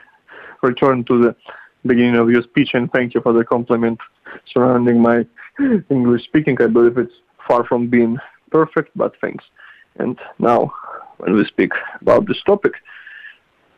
[0.63, 1.37] return to the
[1.85, 3.99] beginning of your speech and thank you for the compliment
[4.53, 5.27] surrounding my
[5.91, 6.57] English speaking.
[6.61, 7.15] I believe it's
[7.47, 8.19] far from being
[8.51, 9.45] perfect, but thanks.
[9.99, 10.73] And now
[11.19, 12.75] when we speak about this topic.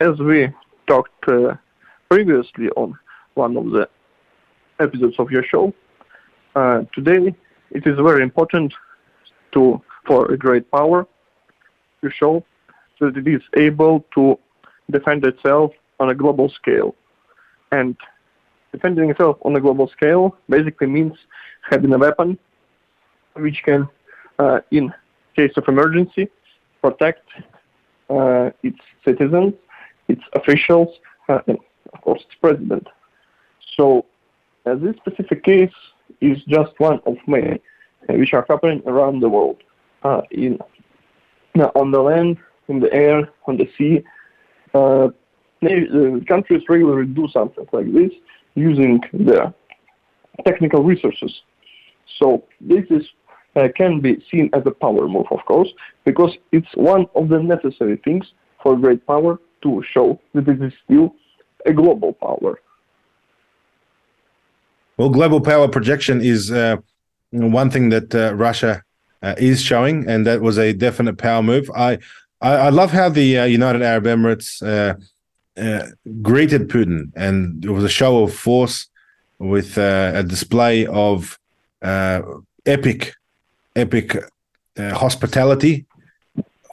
[0.00, 0.48] As we
[0.86, 1.54] talked uh,
[2.10, 2.98] previously on
[3.34, 3.88] one of the
[4.80, 5.72] episodes of your show,
[6.54, 7.34] uh, today
[7.70, 8.72] it is very important
[9.52, 11.06] to for a great power
[12.02, 12.44] to show
[13.00, 14.38] that it is able to
[14.90, 16.94] defend itself on a global scale.
[17.72, 17.96] And
[18.72, 21.12] defending itself on a global scale basically means
[21.70, 22.38] having a weapon
[23.34, 23.88] which can,
[24.38, 24.92] uh, in
[25.36, 26.28] case of emergency,
[26.82, 27.26] protect
[28.10, 29.54] uh, its citizens,
[30.08, 30.88] its officials,
[31.28, 31.58] uh, and
[31.92, 32.86] of course its president.
[33.76, 34.06] So
[34.66, 35.70] uh, this specific case
[36.20, 37.60] is just one of many
[38.08, 39.62] uh, which are happening around the world,
[40.02, 40.58] uh, in
[41.74, 42.36] on the land,
[42.68, 44.02] in the air, on the sea.
[44.74, 45.08] Uh,
[46.28, 48.12] countries regularly do something like this
[48.54, 49.52] using their
[50.46, 51.42] technical resources.
[52.18, 53.04] So this is
[53.56, 55.68] uh, can be seen as a power move, of course,
[56.04, 60.72] because it's one of the necessary things for great power to show that it is
[60.84, 61.14] still
[61.66, 62.60] a global power.
[64.98, 66.76] Well, global power projection is uh,
[67.30, 68.82] one thing that uh, Russia
[69.22, 71.70] uh, is showing, and that was a definite power move.
[71.74, 71.98] I
[72.40, 75.86] I, I love how the uh, United Arab Emirates uh,
[76.22, 78.88] greeted Putin, and it was a show of force
[79.38, 81.38] with a display of
[82.66, 83.14] epic
[83.76, 84.16] epic
[84.78, 85.86] uh, hospitality,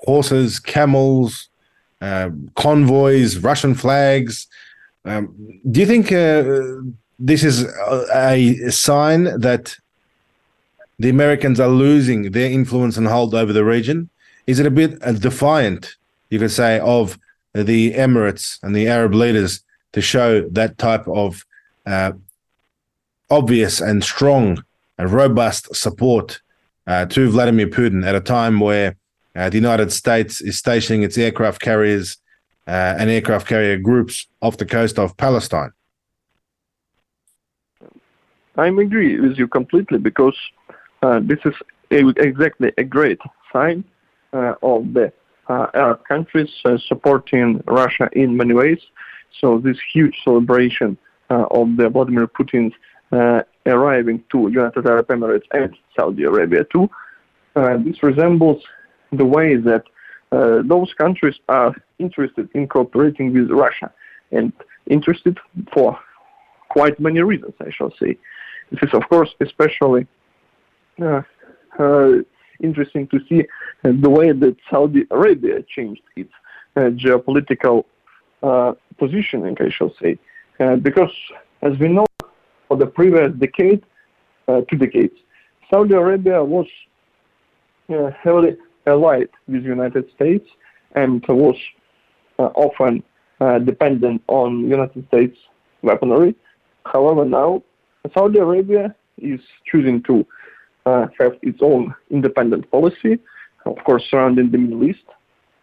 [0.06, 1.50] horses, camels,
[2.02, 4.48] uh, convoys, Russian flags.
[5.06, 5.24] Um,
[5.70, 6.44] do you think uh,
[7.20, 7.64] this is
[8.14, 9.76] a, sign that
[11.00, 14.10] the Americans are losing their influence and hold over the region?
[14.48, 15.96] Is it a bit uh, defiant,
[16.30, 17.18] you could say, of
[17.54, 21.46] the Emirates and the Arab leaders to show that type of
[21.86, 22.12] uh,
[23.30, 24.64] obvious and strong
[24.98, 26.42] and robust support
[26.88, 28.96] uh, to Vladimir Putin at a time where
[29.36, 32.18] uh, the United States is stationing its aircraft carriers
[32.68, 35.72] uh, and aircraft carrier groups off the coast of Palestine.
[38.58, 40.38] I agree with you completely because
[41.02, 41.54] uh, this is
[41.92, 43.20] a, exactly a great
[43.52, 43.84] sign
[44.34, 45.12] uh, of the
[45.48, 46.50] uh, Arab countries
[46.88, 48.80] supporting Russia in many ways.
[49.40, 50.98] So this huge celebration
[51.30, 52.74] of the Vladimir Putin's
[53.66, 56.90] arriving to United Arab Emirates and Saudi Arabia too.
[57.56, 58.64] Uh, this resembles
[59.12, 59.84] the way that
[60.32, 63.92] uh, those countries are interested in cooperating with Russia
[64.32, 64.52] and
[64.88, 65.38] interested
[65.74, 65.98] for
[66.70, 68.18] quite many reasons, I shall say.
[68.82, 70.08] This is, of course, especially
[71.02, 71.22] uh,
[71.80, 72.12] uh
[72.64, 73.44] interesting to see
[73.84, 76.32] the way that Saudi Arabia changed its
[76.76, 77.86] uh, geopolitical
[78.98, 80.18] positioning, I shall say.
[80.82, 81.12] because,
[81.62, 82.06] as we know,
[82.68, 83.84] for the previous decade,
[84.48, 85.16] two decades,
[85.70, 86.68] Saudi Arabia was
[87.90, 88.56] uh, heavily
[88.88, 90.48] allied with the United States
[90.96, 91.58] and was
[92.40, 93.04] uh, often
[93.42, 95.38] uh, dependent on United States
[95.82, 96.36] weaponry.
[96.86, 97.64] However, now
[98.14, 99.40] Saudi Arabia is
[99.70, 100.26] choosing to
[100.86, 103.20] uh, have its own independent policy,
[103.66, 105.06] of course, surrounding the Middle East,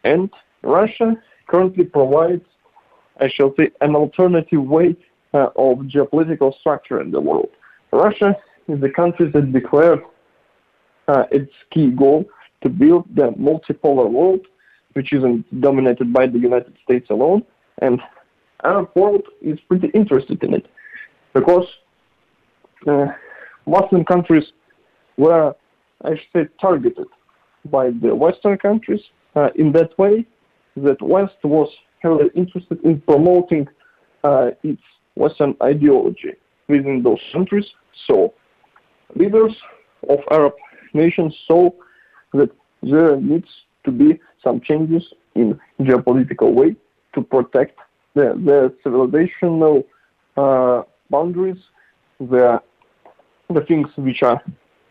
[0.05, 0.31] and
[0.63, 1.15] Russia
[1.47, 2.45] currently provides,
[3.21, 4.97] I shall say, an alternative way
[5.35, 7.51] uh, of geopolitical structure in the world.
[7.93, 8.37] Russia
[8.69, 10.03] is the country that declared
[11.09, 12.25] uh, its key goal
[12.63, 14.47] to build the multipolar world,
[14.95, 17.43] which isn't dominated by the United States alone,
[17.79, 18.01] and
[18.65, 20.67] Arab world is pretty interested in it
[21.33, 21.67] because
[23.67, 24.45] Muslim countries
[25.17, 25.55] were,
[26.05, 27.07] I should say, targeted
[27.67, 29.01] by the Western countries
[29.37, 30.27] uh, in that way
[30.77, 31.69] that West was
[32.01, 33.69] heavily interested in promoting
[34.25, 34.83] uh, its
[35.15, 36.33] Western ideology
[36.69, 37.67] within those countries.
[38.07, 38.35] So
[39.15, 39.55] leaders
[40.09, 40.55] of Arab
[40.95, 41.71] nations saw
[42.33, 42.51] that
[42.83, 43.49] there needs
[43.85, 46.75] to be some changes in geopolitical way
[47.15, 47.79] to protect
[48.15, 49.85] their, their civilizational
[50.37, 51.59] uh, boundaries,
[52.19, 52.61] the
[53.51, 54.43] the things which are.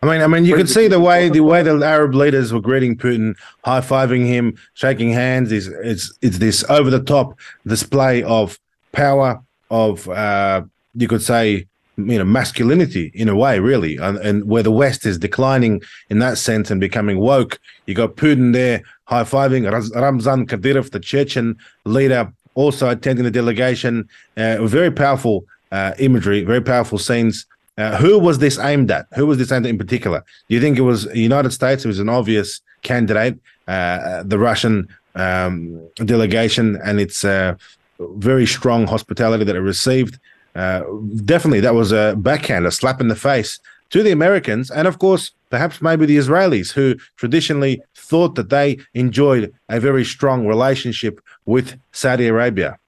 [0.02, 2.60] I mean, I mean, you can see the way the way the Arab leaders were
[2.60, 5.52] greeting Putin, high fiving him, shaking hands.
[5.52, 8.58] Is it's it's this over the top display of
[8.90, 10.62] power, of uh,
[10.94, 15.06] you could say, you know, masculinity in a way, really, and, and where the West
[15.06, 17.60] is declining in that sense and becoming woke.
[17.86, 24.08] You got Putin there high fiving Ramzan Kadyrov, the Chechen leader, also attending the delegation.
[24.36, 27.46] Uh, very powerful uh, imagery, very powerful scenes.
[27.78, 29.06] Uh, who was this aimed at?
[29.14, 30.22] Who was this aimed at in particular?
[30.48, 31.84] Do you think it was the United States?
[31.84, 37.54] It was an obvious candidate, uh, the Russian um, delegation, and its uh,
[37.98, 40.18] very strong hospitality that it received.
[40.54, 40.82] Uh,
[41.24, 43.58] definitely, that was a backhand, a slap in the face
[43.88, 48.78] to the Americans, and of course, perhaps maybe the Israelis, who traditionally thought that they
[48.94, 52.78] enjoyed a very strong relationship with Saudi Arabia.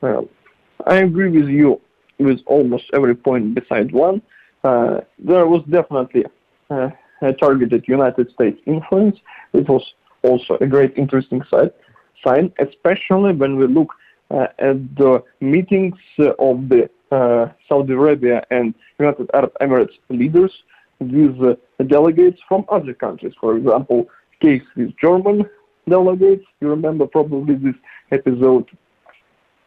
[0.00, 0.28] Well,
[0.86, 1.80] I agree with you
[2.18, 4.22] with almost every point besides one.
[4.62, 6.24] Uh, there was definitely
[6.70, 6.90] uh,
[7.22, 9.18] a targeted United States influence.
[9.52, 9.82] It was
[10.22, 11.72] also a great interesting side,
[12.26, 13.92] sign, especially when we look
[14.30, 15.96] uh, at the meetings
[16.38, 20.52] of the uh, Saudi Arabia and United Arab Emirates leaders
[20.98, 23.34] with uh, delegates from other countries.
[23.40, 24.08] For example,
[24.40, 25.48] case with German
[25.88, 26.44] delegates.
[26.60, 27.74] You remember probably this
[28.10, 28.66] episode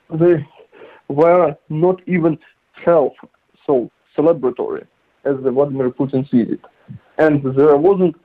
[0.10, 0.46] they
[1.10, 2.38] were not even
[2.74, 3.12] half
[3.66, 4.86] so celebratory
[5.26, 6.62] as the Vladimir Putin sees it.
[7.18, 8.16] And there wasn't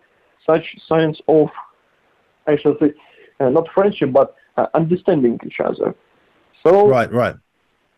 [0.47, 1.49] such signs of,
[2.47, 2.93] I should say,
[3.41, 5.95] uh, not friendship, but uh, understanding each other.
[6.63, 7.37] So, right, right.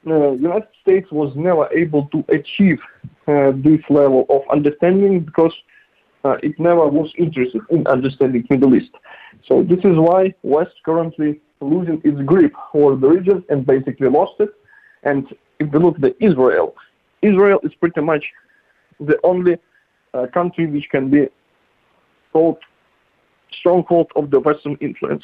[0.07, 2.79] Uh, United States was never able to achieve
[3.27, 5.53] uh, this level of understanding because
[6.25, 8.93] uh, it never was interested in understanding Middle East.
[9.47, 14.35] So this is why West currently losing its grip over the region and basically lost
[14.41, 14.51] it.
[15.05, 15.27] And
[15.59, 16.75] if we look at Israel,
[17.23, 18.25] Israel is pretty much
[19.01, 19.59] the only
[20.13, 21.29] uh, country which can be
[22.33, 22.59] called
[23.59, 25.23] stronghold of the Western influence.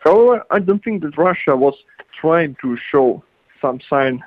[0.00, 1.74] However, I don't think that Russia was
[2.20, 3.22] trying to show
[3.60, 4.22] some sign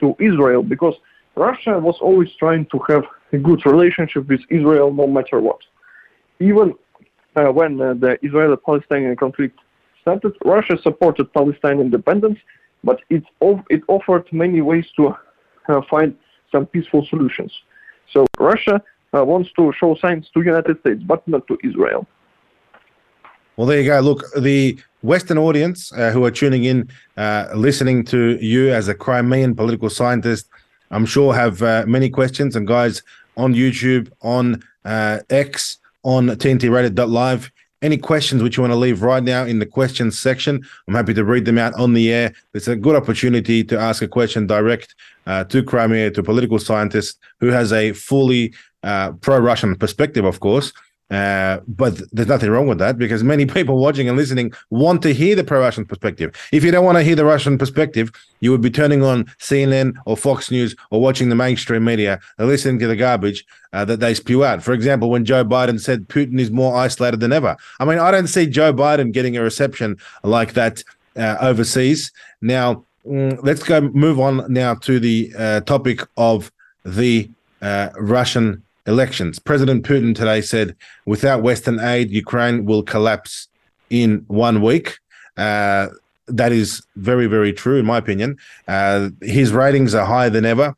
[0.00, 0.94] to Israel because
[1.36, 5.60] Russia was always trying to have a good relationship with Israel no matter what.
[6.40, 6.74] Even
[7.36, 9.58] uh, when uh, the Israeli-Palestinian conflict
[10.02, 12.38] started, Russia supported Palestine independence,
[12.84, 13.24] but it,
[13.70, 15.14] it offered many ways to
[15.68, 16.16] uh, find
[16.52, 17.52] some peaceful solutions.
[18.12, 18.82] So Russia
[19.14, 22.06] uh, wants to show signs to United States, but not to Israel.
[23.56, 24.00] Well, there you go.
[24.00, 28.94] Look, the Western audience uh, who are tuning in, uh, listening to you as a
[28.94, 30.48] Crimean political scientist,
[30.90, 32.56] I'm sure have uh, many questions.
[32.56, 33.02] And guys
[33.36, 37.50] on YouTube, on uh, X, on TNTRadio.live,
[37.84, 41.12] any questions which you want to leave right now in the questions section, I'm happy
[41.14, 42.32] to read them out on the air.
[42.54, 44.94] It's a good opportunity to ask a question direct
[45.26, 50.40] uh, to Crimea, to a political scientist who has a fully uh, pro-Russian perspective, of
[50.40, 50.72] course.
[51.14, 55.14] Uh, but there's nothing wrong with that because many people watching and listening want to
[55.14, 56.34] hear the pro-Russian perspective.
[56.50, 58.10] If you don't want to hear the Russian perspective,
[58.40, 62.48] you would be turning on CNN or Fox News or watching the mainstream media and
[62.48, 64.60] listening to the garbage uh, that they spew out.
[64.60, 67.56] For example, when Joe Biden said Putin is more isolated than ever.
[67.78, 70.82] I mean, I don't see Joe Biden getting a reception like that
[71.16, 72.10] uh, overseas.
[72.42, 76.50] Now, mm, let's go move on now to the uh, topic of
[76.84, 77.30] the
[77.62, 79.38] uh, Russian elections.
[79.38, 80.76] President Putin today said,
[81.06, 83.48] without Western aid, Ukraine will collapse
[83.90, 84.98] in one week.
[85.36, 85.88] Uh,
[86.26, 88.38] that is very, very true, in my opinion.
[88.68, 90.74] Uh, his ratings are higher than ever.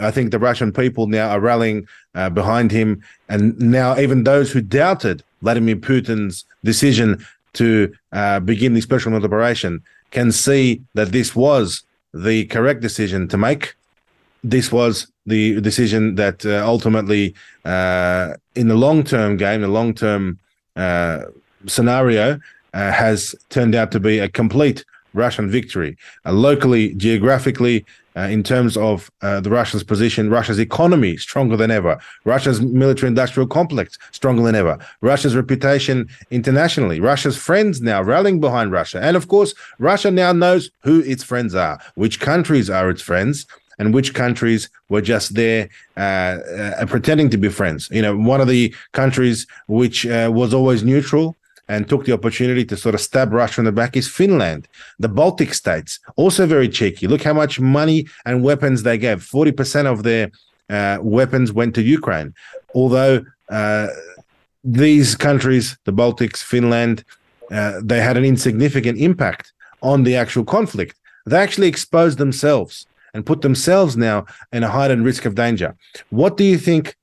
[0.00, 3.02] I think the Russian people now are rallying uh, behind him.
[3.28, 9.82] And now, even those who doubted Vladimir Putin's decision to uh, begin the special operation
[10.10, 11.82] can see that this was
[12.12, 13.74] the correct decision to make.
[14.44, 17.34] This was the decision that uh, ultimately,
[17.64, 20.38] uh, in the long term game, the long term
[20.76, 21.22] uh,
[21.66, 22.38] scenario,
[22.72, 24.84] uh, has turned out to be a complete
[25.14, 25.96] Russian victory.
[26.24, 27.84] Uh, locally, geographically,
[28.16, 33.46] uh, in terms of the Russians' position, Russia's economy stronger than ever, Russia's military industrial
[33.46, 39.02] complex stronger than ever, Russia's reputation internationally, Russia's friends now rallying behind Russia.
[39.02, 43.46] And of course, Russia now knows who its friends are, which countries are its friends.
[43.78, 47.88] And which countries were just there uh, uh, pretending to be friends?
[47.90, 51.36] You know, one of the countries which uh, was always neutral
[51.68, 54.68] and took the opportunity to sort of stab Russia in the back is Finland.
[54.98, 57.06] The Baltic states, also very cheeky.
[57.06, 59.18] Look how much money and weapons they gave.
[59.18, 60.30] 40% of their
[60.70, 62.34] uh, weapons went to Ukraine.
[62.74, 63.88] Although uh,
[64.64, 67.04] these countries, the Baltics, Finland,
[67.50, 69.52] uh, they had an insignificant impact
[69.82, 70.96] on the actual conflict.
[71.26, 72.86] They actually exposed themselves
[73.16, 75.74] and put themselves now in a heightened risk of danger.
[76.10, 76.94] What do you think,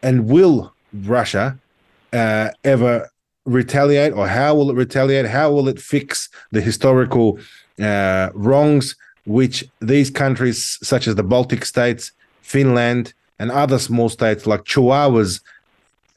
[0.00, 1.58] and will Russia
[2.12, 3.10] uh, ever
[3.44, 5.26] retaliate or how will it retaliate?
[5.26, 7.40] How will it fix the historical
[7.80, 8.94] uh, wrongs
[9.26, 12.12] which these countries, such as the Baltic states,
[12.42, 15.40] Finland, and other small states like Chihuahuas,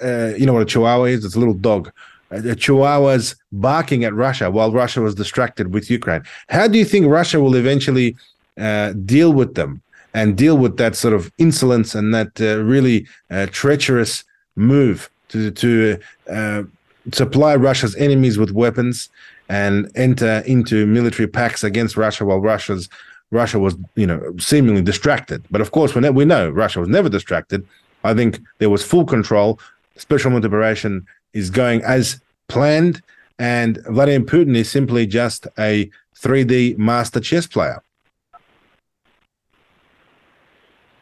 [0.03, 1.25] uh, you know what a Chihuahua is?
[1.25, 1.91] It's a little dog.
[2.29, 6.23] Uh, Chihuahuas barking at Russia while Russia was distracted with Ukraine.
[6.49, 8.15] How do you think Russia will eventually
[8.57, 9.81] uh, deal with them
[10.13, 14.23] and deal with that sort of insolence and that uh, really uh, treacherous
[14.55, 15.99] move to to
[16.29, 16.63] uh,
[17.11, 19.09] supply Russia's enemies with weapons
[19.49, 22.89] and enter into military pacts against Russia while Russia's
[23.31, 25.43] Russia was, you know, seemingly distracted.
[25.51, 27.67] But of course, we we know Russia was never distracted.
[28.03, 29.59] I think there was full control.
[29.97, 33.01] Special military operation is going as planned,
[33.39, 37.81] and Vladimir Putin is simply just a 3D master chess player.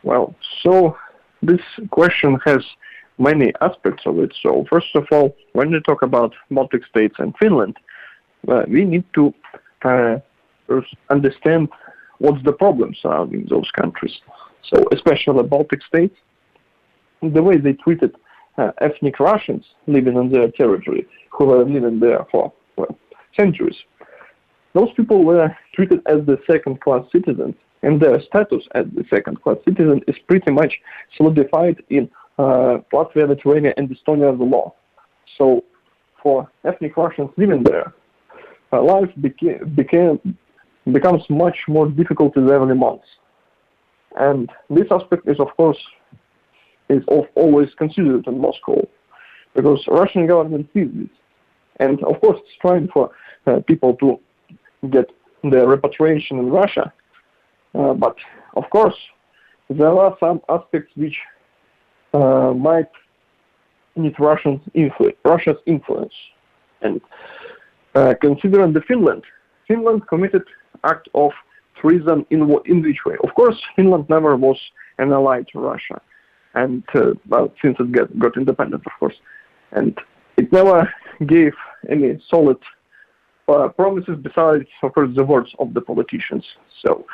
[0.03, 0.97] Well, so
[1.41, 2.63] this question has
[3.17, 4.33] many aspects of it.
[4.41, 7.77] So first of all, when we talk about Baltic states and Finland,
[8.47, 9.33] uh, we need to
[9.85, 10.17] uh,
[11.09, 11.69] understand
[12.19, 14.15] what's the problem surrounding those countries.
[14.69, 16.15] So especially the Baltic states,
[17.21, 18.15] the way they treated
[18.57, 22.97] uh, ethnic Russians living on their territory, who were living there for well,
[23.35, 23.75] centuries.
[24.73, 30.01] Those people were treated as the second-class citizens, and their status as the second-class citizen
[30.07, 30.73] is pretty much
[31.17, 32.09] solidified in
[32.39, 34.73] uh, Latvia, Lithuania, and Estonia the law.
[35.37, 35.63] So
[36.21, 37.93] for ethnic Russians living there,
[38.71, 40.19] uh, life beca- became,
[40.91, 43.05] becomes much more difficult in the early months.
[44.15, 45.81] And this aspect is, of course,
[46.89, 48.87] is of always considered in Moscow,
[49.55, 51.09] because Russian government sees this,
[51.79, 53.11] and of course, it's trying for
[53.47, 54.19] uh, people to
[54.89, 55.09] get
[55.43, 56.93] their repatriation in Russia.
[57.73, 58.15] Uh, but
[58.55, 58.95] of course,
[59.69, 61.17] there are some aspects which
[62.13, 62.89] uh, might
[63.95, 66.13] need Russian influ- Russia's influence.
[66.81, 67.01] And
[67.95, 69.23] uh, considering the Finland,
[69.67, 70.43] Finland committed
[70.83, 71.31] act of
[71.79, 73.15] treason in in which way?
[73.23, 74.59] Of course, Finland never was
[74.97, 76.01] an ally to Russia,
[76.53, 79.15] and uh, well, since it get, got independent, of course,
[79.71, 79.97] and
[80.37, 80.91] it never
[81.25, 81.53] gave
[81.89, 82.57] any solid
[83.47, 86.45] uh, promises besides, of course, the words of the politicians.
[86.83, 87.05] So,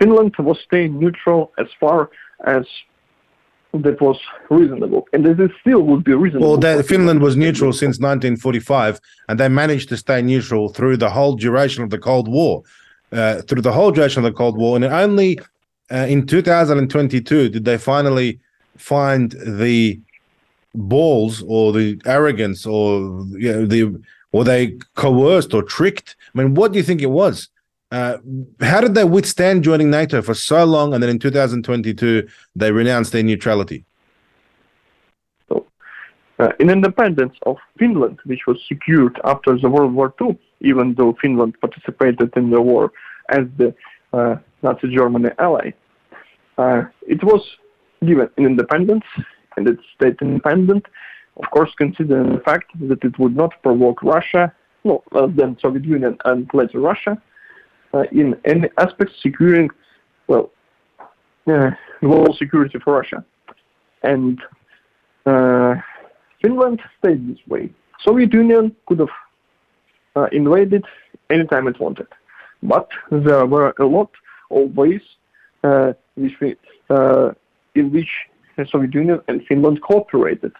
[0.00, 2.10] Finland was staying neutral as far
[2.46, 2.64] as
[3.72, 6.58] that was reasonable, and this still would be reasonable.
[6.58, 8.98] Well, Finland was neutral since 1945,
[9.28, 12.62] and they managed to stay neutral through the whole duration of the Cold War.
[13.12, 15.38] Uh, through the whole duration of the Cold War, and only
[15.90, 18.38] uh, in 2022 did they finally
[18.76, 20.00] find the
[20.74, 26.14] balls or the arrogance or you know, the or they coerced or tricked.
[26.32, 27.48] I mean, what do you think it was?
[27.90, 28.18] Uh,
[28.60, 33.12] how did they withstand joining NATO for so long, and then in 2022 they renounced
[33.12, 33.84] their neutrality?
[35.48, 35.66] So,
[36.38, 41.16] uh, in independence of Finland, which was secured after the World War II, even though
[41.20, 42.92] Finland participated in the war
[43.28, 43.74] as the
[44.12, 45.72] uh, Nazi Germany ally,
[46.58, 47.42] uh, it was
[48.06, 49.04] given an independence,
[49.56, 50.86] and it stayed independent.
[51.42, 56.16] Of course, considering the fact that it would not provoke Russia, no, then Soviet Union
[56.24, 57.20] and later Russia
[57.94, 59.70] uh, in any aspect securing,
[60.26, 60.50] well,
[61.46, 61.70] uh,
[62.00, 63.24] global security for Russia.
[64.02, 64.40] And
[65.26, 65.74] uh,
[66.40, 67.70] Finland stayed this way.
[68.04, 69.08] Soviet Union could have
[70.16, 70.84] uh, invaded
[71.28, 72.06] anytime it wanted,
[72.62, 74.10] but there were a lot
[74.50, 75.02] of ways
[75.64, 76.56] uh, which we,
[76.88, 77.30] uh,
[77.74, 78.08] in which
[78.56, 80.52] the Soviet Union and Finland cooperated.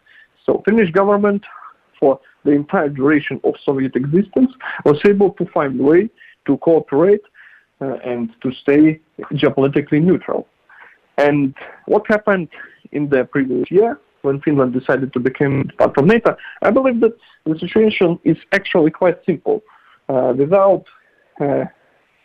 [0.44, 1.42] So Finnish government
[2.00, 4.50] for the entire duration of Soviet existence,
[4.84, 6.08] was able to find a way
[6.46, 7.22] to cooperate
[7.80, 9.00] uh, and to stay
[9.32, 10.46] geopolitically neutral.
[11.18, 11.54] And
[11.86, 12.48] what happened
[12.92, 17.16] in the previous year when Finland decided to become part of NATO, I believe that
[17.46, 19.62] the situation is actually quite simple.
[20.10, 20.84] Uh, without
[21.40, 21.64] uh,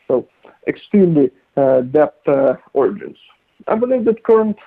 [0.07, 0.27] so
[0.67, 3.17] extremely uh, depth uh, origins.
[3.67, 4.57] I believe that current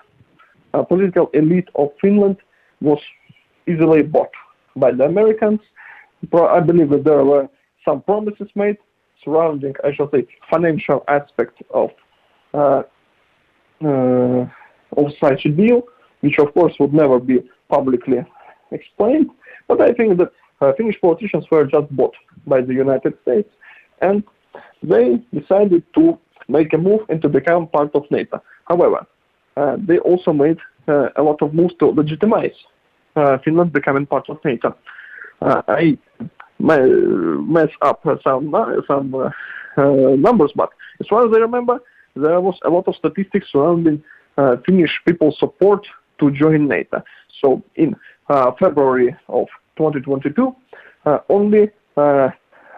[0.72, 2.36] uh, political elite of Finland
[2.80, 3.00] was
[3.66, 4.30] easily bought
[4.76, 5.58] by the Americans.
[6.32, 7.48] I believe that there were
[7.84, 8.76] some promises made
[9.24, 11.90] surrounding, I shall say, financial aspect of
[12.54, 12.82] uh,
[13.84, 14.46] uh,
[14.96, 15.82] of such a deal,
[16.20, 17.38] which of course would never be
[17.68, 18.18] publicly
[18.70, 19.30] explained.
[19.68, 22.14] But I think that uh, Finnish politicians were just bought
[22.46, 23.48] by the United States,
[24.00, 24.24] and
[24.82, 28.42] they decided to make a move and to become part of NATO.
[28.66, 29.06] However,
[29.56, 30.58] uh, they also made
[30.88, 32.56] uh, a lot of moves to legitimize
[33.16, 34.74] uh, Finland becoming part of NATO.
[35.40, 35.98] Uh, I
[36.58, 38.54] mess up some
[38.86, 39.30] some uh,
[39.76, 41.80] uh, numbers, but as far as I remember,
[42.16, 44.02] there was a lot of statistics surrounding
[44.66, 45.86] Finnish people's support
[46.20, 47.02] to join NATO.
[47.40, 47.94] So in
[48.58, 49.46] February of
[49.76, 50.54] 2022,
[51.28, 51.70] only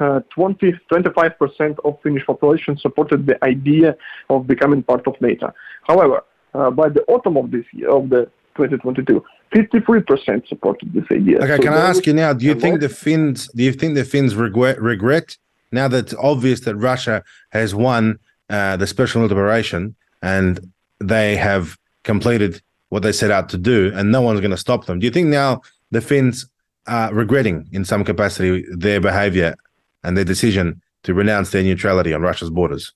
[0.01, 3.95] uh, 20, 25% of Finnish population supported the idea
[4.31, 5.53] of becoming part of NATO.
[5.87, 6.23] However,
[6.55, 8.25] uh, by the autumn of this year, of the
[8.57, 9.23] 2022,
[9.53, 11.39] 53% supported this idea.
[11.39, 12.33] Okay, so can I ask you now?
[12.33, 13.49] Do you think the Finns?
[13.49, 15.37] Do you think the Finns regret regret
[15.73, 21.77] now that it's obvious that Russia has won uh, the special operation and they have
[22.05, 24.99] completed what they set out to do, and no one's going to stop them?
[24.99, 26.47] Do you think now the Finns
[26.87, 29.55] are regretting, in some capacity, their behaviour
[30.03, 32.93] and their decision to renounce their neutrality on Russia's borders.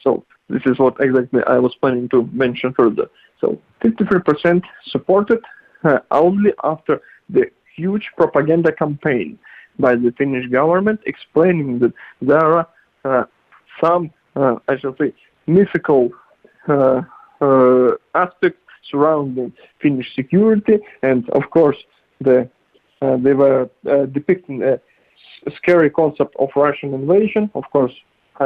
[0.00, 3.08] So this is what exactly I was planning to mention further.
[3.40, 5.40] So 53% supported
[5.84, 7.46] uh, only after the
[7.76, 9.38] huge propaganda campaign
[9.78, 12.68] by the Finnish government explaining that there are
[13.04, 13.24] uh,
[13.82, 15.12] some, uh, I should say,
[15.46, 16.10] mythical
[16.68, 17.02] uh,
[17.40, 21.76] uh, aspects surrounding Finnish security, and of course,
[22.20, 22.48] the
[23.00, 23.70] uh, they were
[24.12, 24.80] depicting a
[25.56, 27.48] scary concept of Russian invasion.
[27.54, 27.92] Of course,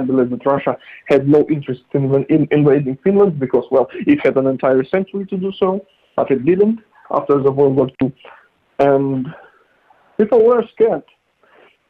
[0.01, 0.77] Believe that Russia
[1.07, 5.37] had no interest in, in invading Finland because, well, it had an entire century to
[5.37, 5.85] do so,
[6.17, 6.81] but it didn't
[7.11, 8.13] after the World War II.
[8.79, 9.27] And
[10.17, 11.05] people were scared.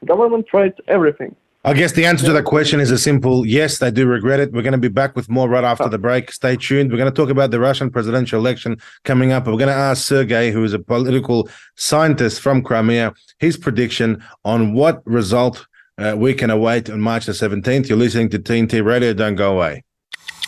[0.01, 3.79] The government tried everything I guess the answer to that question is a simple yes,
[3.79, 4.53] they do regret it.
[4.53, 6.33] We're going to be back with more right after the break.
[6.33, 6.91] Stay tuned.
[6.91, 9.47] We're going to talk about the Russian presidential election coming up.
[9.47, 14.75] We're going to ask Sergei, who is a political scientist from Crimea, his prediction on
[14.75, 15.69] what result
[15.99, 17.89] uh, we can await on March the 17th.
[17.89, 19.13] You're listening to TNT Radio.
[19.13, 19.83] Don't go away.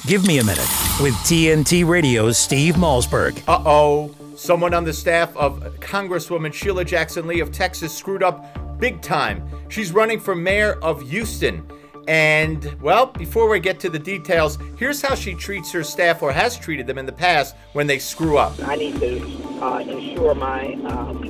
[0.06, 0.68] Give me a minute
[1.00, 3.42] with TNT Radio's Steve Malzberg.
[3.48, 4.14] Uh oh.
[4.36, 9.48] Someone on the staff of Congresswoman Sheila Jackson Lee of Texas screwed up big time.
[9.68, 11.66] She's running for mayor of Houston.
[12.06, 16.32] And, well, before we get to the details, here's how she treats her staff or
[16.32, 18.52] has treated them in the past when they screw up.
[18.68, 19.22] I need to
[19.62, 21.22] uh, ensure my um,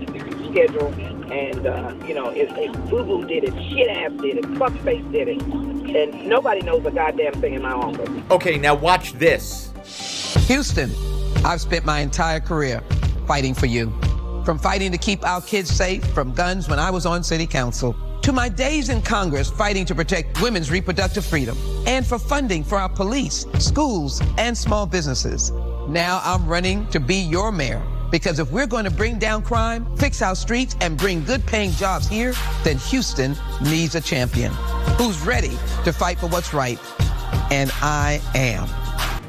[0.55, 0.87] schedule.
[1.33, 5.11] And, uh, you know, if, if Boo Boo did it, shit ass did it, fuckface
[5.11, 8.09] did it, and nobody knows a goddamn thing in my office.
[8.31, 9.73] Okay, now watch this.
[10.47, 10.91] Houston,
[11.45, 12.83] I've spent my entire career
[13.27, 13.93] fighting for you.
[14.45, 17.97] From fighting to keep our kids safe from guns when I was on city council,
[18.23, 22.79] to my days in Congress fighting to protect women's reproductive freedom, and for funding for
[22.79, 25.51] our police, schools, and small businesses.
[25.89, 27.83] Now I'm running to be your mayor.
[28.15, 31.73] Because if we're going to bring down crime, fix our streets, and bring good paying
[31.73, 34.53] jobs here, then Houston needs a champion
[34.97, 36.79] who's ready to fight for what's right.
[37.51, 38.69] And I am.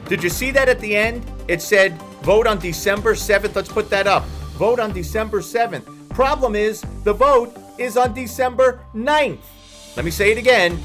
[0.07, 1.25] Did you see that at the end?
[1.47, 3.55] It said vote on December 7th.
[3.55, 4.23] Let's put that up.
[4.59, 6.09] Vote on December 7th.
[6.09, 9.39] Problem is, the vote is on December 9th.
[9.95, 10.77] Let me say it again.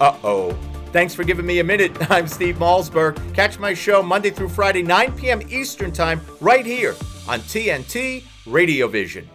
[0.00, 0.52] Uh oh.
[0.92, 1.92] Thanks for giving me a minute.
[2.10, 3.34] I'm Steve Malzberg.
[3.34, 5.42] Catch my show Monday through Friday, 9 p.m.
[5.50, 6.96] Eastern Time, right here
[7.26, 9.28] on TNT Radio Vision.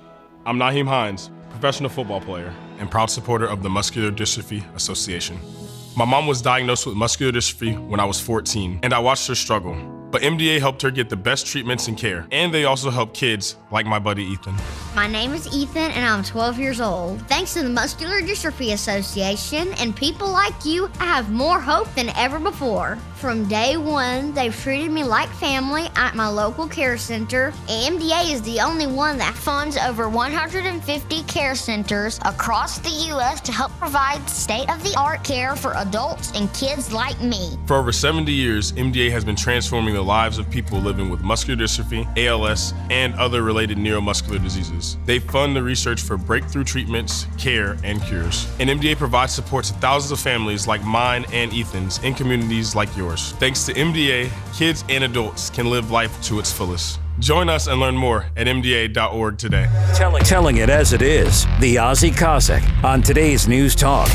[0.46, 5.40] I'm Nyheim Hines, professional football player and proud supporter of the Muscular Dystrophy Association.
[5.98, 9.36] My mom was diagnosed with muscular dystrophy when I was 14, and I watched her
[9.36, 9.99] struggle.
[10.12, 13.58] But MDA helped her get the best treatments and care, and they also help kids
[13.72, 14.56] like my buddy Ethan.
[14.96, 17.22] My name is Ethan, and I'm 12 years old.
[17.28, 22.10] Thanks to the Muscular Dystrophy Association and people like you, I have more hope than
[22.18, 22.98] ever before.
[23.16, 27.52] From day one, they've treated me like family at my local care center.
[27.68, 33.42] MDA is the only one that funds over 150 care centers across the U.S.
[33.42, 37.58] to help provide state of the art care for adults and kids like me.
[37.68, 41.20] For over 70 years, MDA has been transforming the the lives of people living with
[41.20, 44.96] muscular dystrophy, ALS, and other related neuromuscular diseases.
[45.06, 48.48] They fund the research for breakthrough treatments, care, and cures.
[48.62, 52.96] And MDA provides support to thousands of families like mine and Ethan's in communities like
[52.96, 53.34] yours.
[53.40, 57.02] Thanks to MDA, kids and adults can live life to its fullest.
[57.20, 59.68] Join us and learn more at MDA.org today.
[59.96, 64.08] Telling, telling it as it is, the Aussie Cossack on today's News Talk,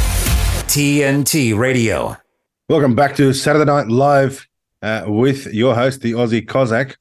[0.65, 2.17] TNT Radio.
[2.71, 4.49] Welcome back to Saturday Night Live
[4.85, 6.99] uh, with your host, the Aussie Cossack.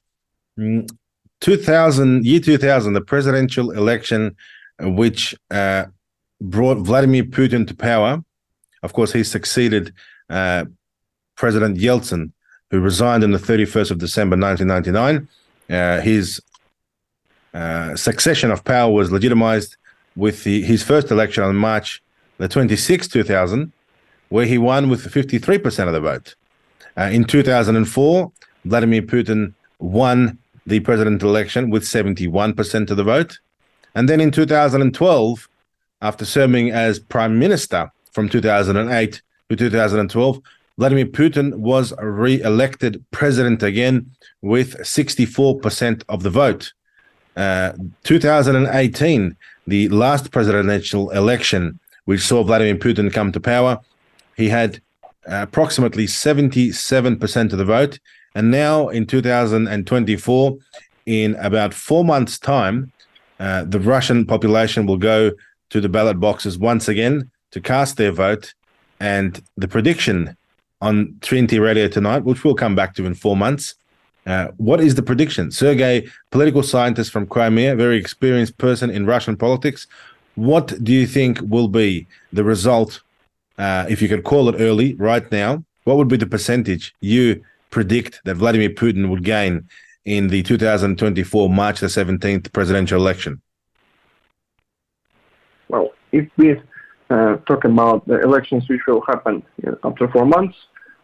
[0.58, 0.88] Mm,
[1.40, 4.34] 2000, year 2000, the presidential election,
[4.80, 5.84] which uh,
[6.40, 8.24] brought Vladimir Putin to power.
[8.82, 9.92] Of course, he succeeded
[10.30, 10.64] uh,
[11.36, 12.32] President Yeltsin,
[12.70, 15.28] who resigned on the 31st of December 1999.
[15.68, 16.40] Uh, his
[17.52, 19.76] uh, succession of power was legitimized
[20.16, 22.02] with the, his first election on March
[22.38, 23.72] the 26th, 2000,
[24.30, 26.34] where he won with 53% of the vote.
[26.96, 28.32] Uh, in 2004,
[28.64, 33.38] Vladimir Putin won the presidential election with 71% of the vote.
[33.94, 35.48] And then in 2012,
[36.02, 40.40] after serving as prime minister from 2008 to 2012,
[40.76, 44.10] Vladimir Putin was re elected president again
[44.42, 46.72] with 64% of the vote.
[47.36, 47.72] Uh,
[48.04, 49.36] 2018,
[49.66, 53.80] the last presidential election, which saw Vladimir Putin come to power,
[54.36, 54.80] he had
[55.26, 57.98] approximately 77% of the vote.
[58.34, 60.58] And now in 2024,
[61.06, 62.92] in about four months' time,
[63.38, 65.32] uh, the Russian population will go
[65.70, 68.54] to the ballot boxes once again to cast their vote.
[69.00, 70.36] And the prediction
[70.80, 73.74] on TNT Radio tonight, which we'll come back to in four months.
[74.26, 75.50] Uh, what is the prediction?
[75.50, 79.86] Sergey, political scientist from Crimea, very experienced person in Russian politics.
[80.34, 83.02] What do you think will be the result
[83.58, 87.42] uh, if you could call it early right now, what would be the percentage you
[87.70, 89.68] predict that Vladimir Putin would gain
[90.04, 93.40] in the 2024 March the 17th presidential election?
[95.68, 96.60] Well, if we
[97.10, 99.42] uh, talk about the elections which will happen
[99.82, 100.56] after four months,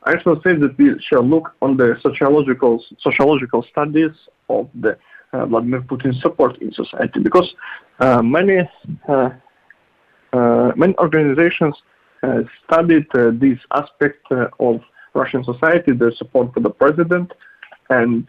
[0.05, 4.13] I shall say that we shall look on the sociological sociological studies
[4.49, 4.97] of the
[5.33, 7.55] uh, Vladimir Putin support in society because
[8.01, 8.61] uh, many
[9.09, 9.31] uh,
[10.33, 11.75] uh, many organizations
[12.65, 14.81] studied uh, this aspect uh, of
[15.15, 17.33] Russian society, the support for the president,
[17.89, 18.29] and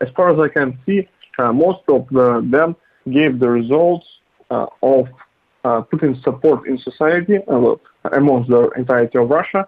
[0.00, 2.76] as far as I can see, most of the, them
[3.12, 4.06] gave the results
[4.50, 5.08] of
[5.64, 7.38] Putin's support in society
[8.12, 9.66] amongst the entirety of Russia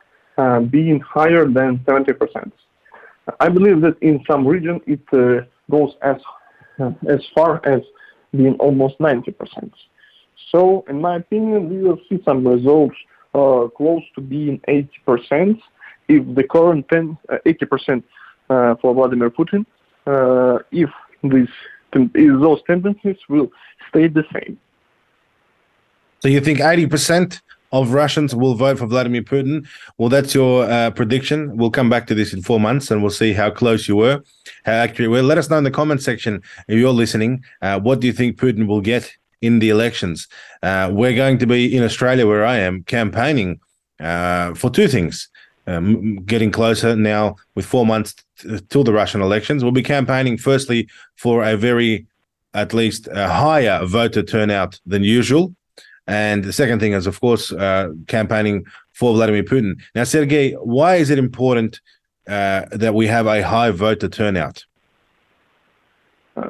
[0.70, 2.53] being higher than 70%.
[3.38, 6.16] I believe that in some region it uh, goes as
[6.80, 7.82] uh, as far as
[8.34, 9.70] being almost 90%.
[10.51, 15.61] So, in my opinion, we will see some results uh, close to being 80%
[16.09, 18.03] if the current 10, uh, 80%
[18.49, 19.64] uh, for Vladimir Putin,
[20.72, 20.91] if
[21.22, 21.49] this
[21.93, 23.51] if those tendencies will
[23.89, 24.59] stay the same.
[26.20, 27.41] So you think 80%
[27.72, 29.66] of Russians will vote for Vladimir Putin.
[29.97, 31.57] Well, that's your uh, prediction.
[31.57, 34.22] We'll come back to this in four months and we'll see how close you were,
[34.64, 35.22] how accurate you were.
[35.22, 37.45] Let us know in the comment section if you're listening.
[37.62, 40.28] Uh, what do you think Putin will get in the elections.
[40.62, 43.61] Uh, we're going to be in Australia, where I am, campaigning
[44.01, 45.28] uh, for two things.
[45.66, 49.62] Um, getting closer now with four months t- till the Russian elections.
[49.62, 52.07] We'll be campaigning, firstly, for a very,
[52.55, 55.55] at least, a higher voter turnout than usual.
[56.07, 59.80] And the second thing is, of course, uh, campaigning for Vladimir Putin.
[59.95, 61.80] Now, Sergei, why is it important
[62.26, 64.64] uh, that we have a high voter turnout?
[66.36, 66.49] Uh,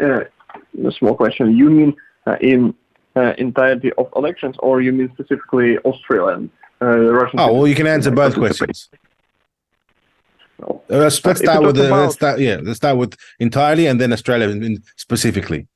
[0.00, 1.56] a small question.
[1.56, 1.94] You mean uh,
[2.40, 2.74] in
[3.16, 6.50] uh, entirety of elections, or you mean specifically Australian,
[6.80, 7.40] uh, Russian?
[7.40, 8.88] Oh, well, you can answer both questions.
[10.62, 14.00] Uh, let's, let's start with the about, let's start yeah let's start with entirely and
[14.00, 14.46] then Australia
[14.96, 15.66] specifically.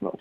[0.00, 0.18] No.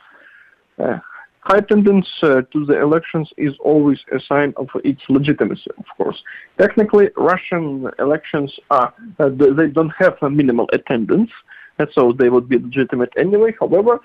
[0.79, 0.99] Uh,
[1.41, 5.69] high attendance uh, to the elections is always a sign of its legitimacy.
[5.77, 6.23] Of course,
[6.57, 11.31] technically, Russian elections are they don't have a minimal attendance,
[11.77, 13.53] and so they would be legitimate anyway.
[13.59, 13.99] However, uh,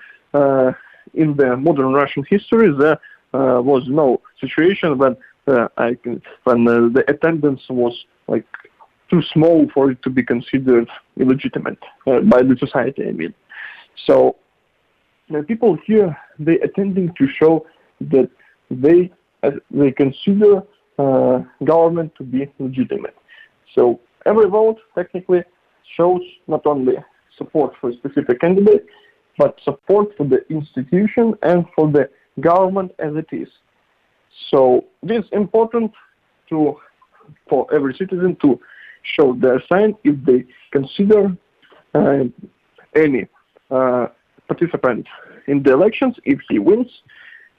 [1.13, 2.99] in the modern Russian history, there
[3.33, 5.15] uh, was no situation when
[5.47, 5.67] uh,
[6.03, 7.93] can, when the attendance was
[8.27, 8.45] like
[9.09, 13.07] too small for it to be considered illegitimate by the society.
[13.07, 13.33] I mean,
[14.05, 14.35] so
[15.29, 17.65] the people here they attending to show
[18.01, 18.29] that
[18.69, 19.11] they
[19.43, 20.61] uh, they consider
[20.99, 23.15] uh, government to be legitimate.
[23.75, 25.43] So every vote technically
[25.95, 26.95] shows not only
[27.37, 28.85] support for a specific candidate,
[29.37, 32.09] but support for the institution and for the
[32.39, 33.47] government as it is.
[34.49, 35.91] So this is important
[36.49, 36.77] to
[37.49, 38.59] for every citizen to
[39.03, 41.35] show their sign if they consider
[41.93, 42.23] uh,
[42.95, 43.27] any
[43.71, 44.07] uh,
[44.47, 45.05] participant
[45.47, 46.87] in the elections, if he wins,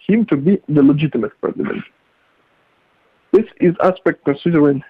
[0.07, 1.83] him to be the legitimate president.
[3.33, 4.83] This is aspect considering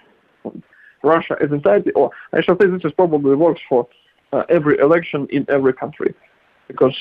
[1.02, 3.88] Russia as entirety, or I shall say this is probably works for
[4.32, 6.14] uh, every election in every country,
[6.68, 6.96] because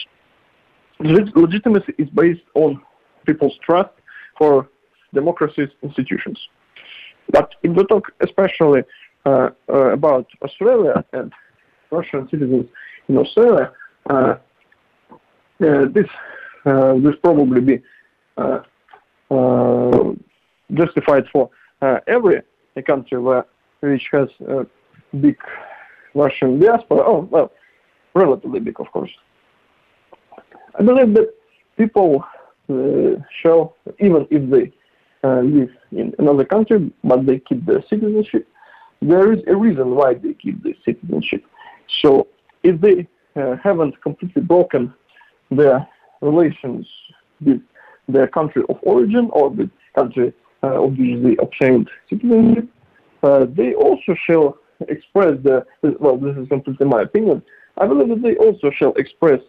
[1.00, 2.82] legitimacy is based on
[3.26, 3.92] people's trust
[4.38, 4.70] for
[5.14, 6.40] democracy's institutions.
[7.30, 8.82] But if we talk especially
[9.26, 11.34] uh, uh, about Australia and
[11.92, 12.68] Russian citizens
[13.10, 13.72] in Australia,
[14.10, 16.10] uh, uh this
[16.66, 17.82] uh, this probably be
[18.38, 18.60] uh,
[20.74, 21.50] justified for
[22.08, 22.42] every
[22.86, 23.46] country where,
[23.82, 24.66] which has a
[25.20, 25.38] big
[26.14, 27.04] Russian diaspora.
[27.06, 27.52] Oh well,
[28.14, 29.12] relatively big, of course.
[30.80, 31.34] I believe that
[31.78, 32.24] people
[33.42, 34.74] show, even if they
[35.24, 38.48] uh, live in another country, but they keep their citizenship.
[39.02, 41.44] There is a reason why they keep the citizenship.
[42.02, 42.28] So
[42.64, 44.94] if they uh, haven't completely broken
[45.52, 45.88] their
[46.22, 46.88] relations
[47.42, 47.62] with
[48.08, 50.34] their country of origin or the country
[50.64, 52.68] uh, of which they obtained citizenship,
[53.24, 55.66] uh, they also shall express the,
[56.00, 57.42] well, this is completely my opinion,
[57.78, 59.44] I believe that they also shall express uh,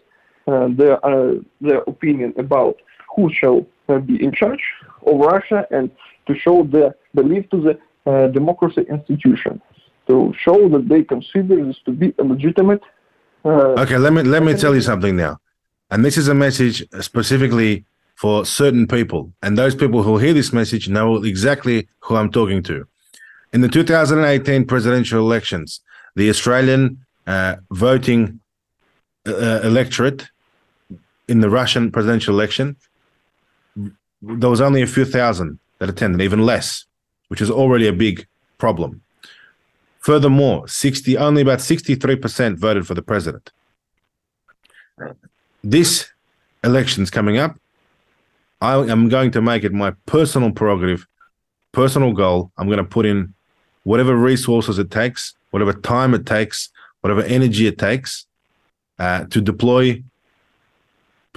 [0.69, 2.77] their, uh, their opinion about
[3.15, 4.63] who shall uh, be in charge
[5.05, 5.89] of Russia and
[6.27, 7.79] to show their belief to the
[8.09, 9.61] uh, democracy institution,
[10.07, 12.81] to show that they consider this to be a legitimate.
[13.43, 15.39] Uh, okay, let me let me tell you something now,
[15.91, 17.85] and this is a message specifically
[18.15, 22.61] for certain people, and those people who hear this message know exactly who I'm talking
[22.63, 22.85] to.
[23.53, 25.81] In the 2018 presidential elections,
[26.15, 28.39] the Australian uh, voting
[29.27, 30.29] uh, electorate
[31.29, 32.75] in the Russian presidential election
[34.21, 36.85] there was only a few thousand that attended, even less,
[37.29, 38.27] which is already a big
[38.57, 39.01] problem.
[39.99, 43.51] Furthermore, 60 only about 63% voted for the president.
[45.63, 46.09] This
[46.63, 47.57] election's coming up.
[48.61, 51.07] I am going to make it my personal prerogative,
[51.71, 52.51] personal goal.
[52.57, 53.33] I'm going to put in
[53.83, 56.69] whatever resources it takes, whatever time it takes,
[57.01, 58.25] whatever energy it takes
[58.99, 60.03] uh, to deploy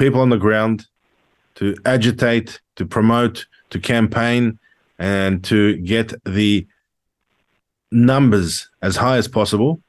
[0.02, 0.84] people on the ground
[1.54, 4.58] to agitate, to promote, to campaign,
[4.98, 6.66] and to get the
[7.92, 9.80] numbers as high as possible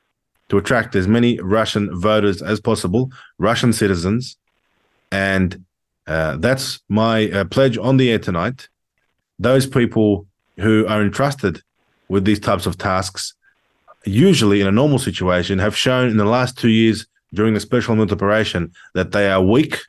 [0.49, 3.09] to attract as many Russian voters as possible,
[3.39, 4.37] Russian citizens.
[5.11, 5.65] And
[6.05, 8.69] uh, that's my uh, pledge on the air tonight.
[9.39, 11.63] Those people who are entrusted
[12.07, 13.33] with these types of tasks,
[14.05, 17.95] usually in a normal situation, have shown in the last two years during the special
[17.95, 19.79] military operation that they are weak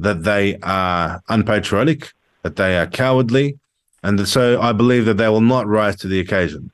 [0.00, 3.58] that they are unpatriotic, that they are cowardly,
[4.02, 6.70] and so I believe that they will not rise to the occasion.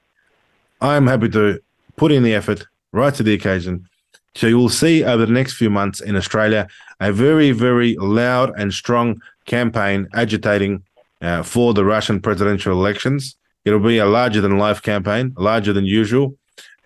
[0.81, 1.61] I am happy to
[1.97, 3.89] put in the effort, rise to the occasion.
[4.37, 6.69] So you will see over the next few months in Australia
[7.01, 10.85] a very, very loud and strong campaign agitating
[11.21, 13.37] uh, for the Russian presidential elections.
[13.65, 16.37] It'll be a larger than life campaign, larger than usual.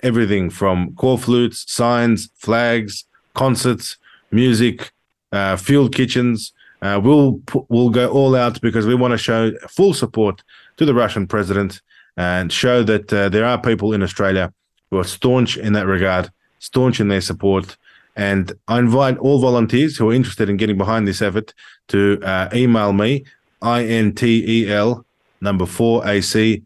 [0.03, 3.99] Everything from call flutes, signs, flags, concerts,
[4.31, 4.93] music,
[5.33, 6.53] uh, field kitchens.
[6.83, 10.43] Uh, we'll we'll go all out because we want to show full support
[10.77, 11.83] to the Russian president
[12.17, 14.53] and show that uh, there are people in Australia
[14.91, 17.77] who are staunch in that regard, staunch in their support.
[18.17, 21.55] And I invite all volunteers who are interested in getting behind this effort
[21.89, 23.25] to uh, email me,
[23.63, 25.05] intel
[25.41, 26.63] number four AC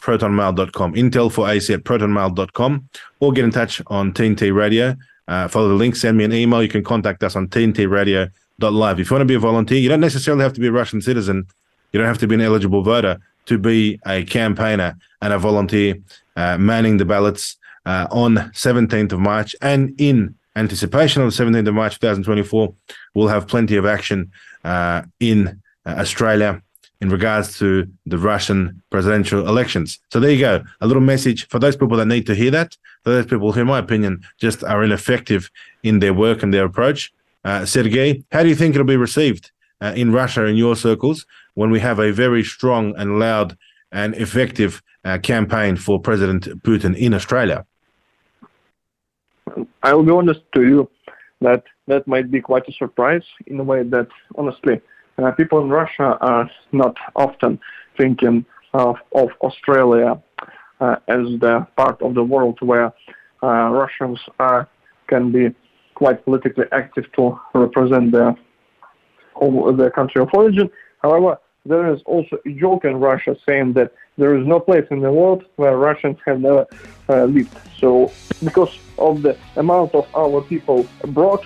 [0.00, 2.88] protonmail.com, intel for AC at protonmail.com,
[3.20, 4.94] or get in touch on TNT Radio
[5.28, 6.62] uh, follow the link, send me an email.
[6.62, 9.00] You can contact us on tntradio.live.
[9.00, 11.00] If you want to be a volunteer, you don't necessarily have to be a Russian
[11.00, 11.46] citizen.
[11.92, 15.96] You don't have to be an eligible voter to be a campaigner and a volunteer
[16.36, 17.56] uh, manning the ballots
[17.86, 19.54] uh, on 17th of March.
[19.62, 22.74] And in anticipation of the 17th of March 2024,
[23.14, 24.30] we'll have plenty of action
[24.64, 26.62] uh, in uh, Australia
[27.00, 29.98] in regards to the Russian presidential elections.
[30.10, 30.62] So there you go.
[30.80, 33.60] A little message for those people that need to hear that, for those people who,
[33.60, 35.50] in my opinion, just are ineffective
[35.82, 37.12] in their work and their approach.
[37.44, 41.26] Uh, Sergei, how do you think it'll be received uh, in Russia in your circles
[41.54, 43.56] when we have a very strong and loud
[43.92, 47.64] and effective uh, campaign for President Putin in Australia?
[49.82, 50.90] I will be honest to you
[51.40, 54.80] that that might be quite a surprise in a way that, honestly,
[55.18, 57.58] uh, people in Russia are not often
[57.96, 58.44] thinking
[58.74, 60.20] of, of Australia
[60.80, 62.92] uh, as the part of the world where
[63.42, 64.68] uh, Russians are
[65.08, 65.54] can be
[65.94, 68.36] quite politically active to represent their
[69.76, 70.70] their country of origin.
[71.02, 75.00] However, there is also a joke in Russia saying that there is no place in
[75.00, 76.66] the world where Russians have never
[77.08, 77.54] uh, lived.
[77.78, 78.10] So,
[78.42, 81.44] because of the amount of our people abroad,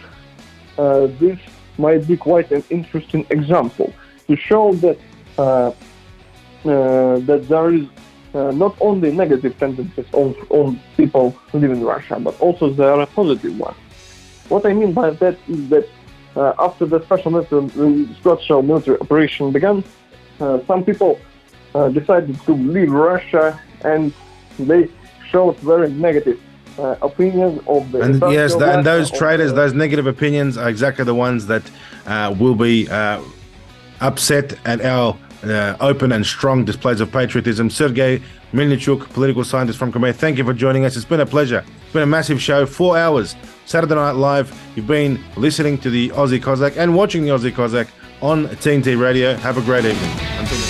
[0.78, 1.38] uh, this
[1.80, 3.92] might be quite an interesting example
[4.28, 4.98] to show that
[5.38, 7.86] uh, uh that there is
[8.34, 13.06] uh, not only negative tendencies on, on people living in Russia, but also there are
[13.06, 13.76] positive ones.
[14.48, 15.86] What I mean by that is that
[16.36, 19.82] uh, after the special military, special military operation began,
[20.68, 21.18] some people
[21.98, 24.12] decided to leave Russia and
[24.58, 24.88] they
[25.30, 26.38] showed very negative
[26.80, 31.04] uh, opinion of the and yes the, and those traitors those negative opinions are exactly
[31.04, 31.62] the ones that
[32.06, 33.20] uh, will be uh,
[34.00, 37.70] upset at our uh, open and strong displays of patriotism.
[37.70, 38.22] Sergei
[38.52, 40.96] Melnichuk, political scientist from Crimea, thank you for joining us.
[40.96, 41.64] It's been a pleasure.
[41.82, 44.52] It's been a massive show, four hours, Saturday Night Live.
[44.76, 47.88] You've been listening to the Aussie Cossack and watching the Aussie Cossack
[48.20, 49.34] on TNT Radio.
[49.36, 50.10] Have a great evening.
[50.38, 50.69] Until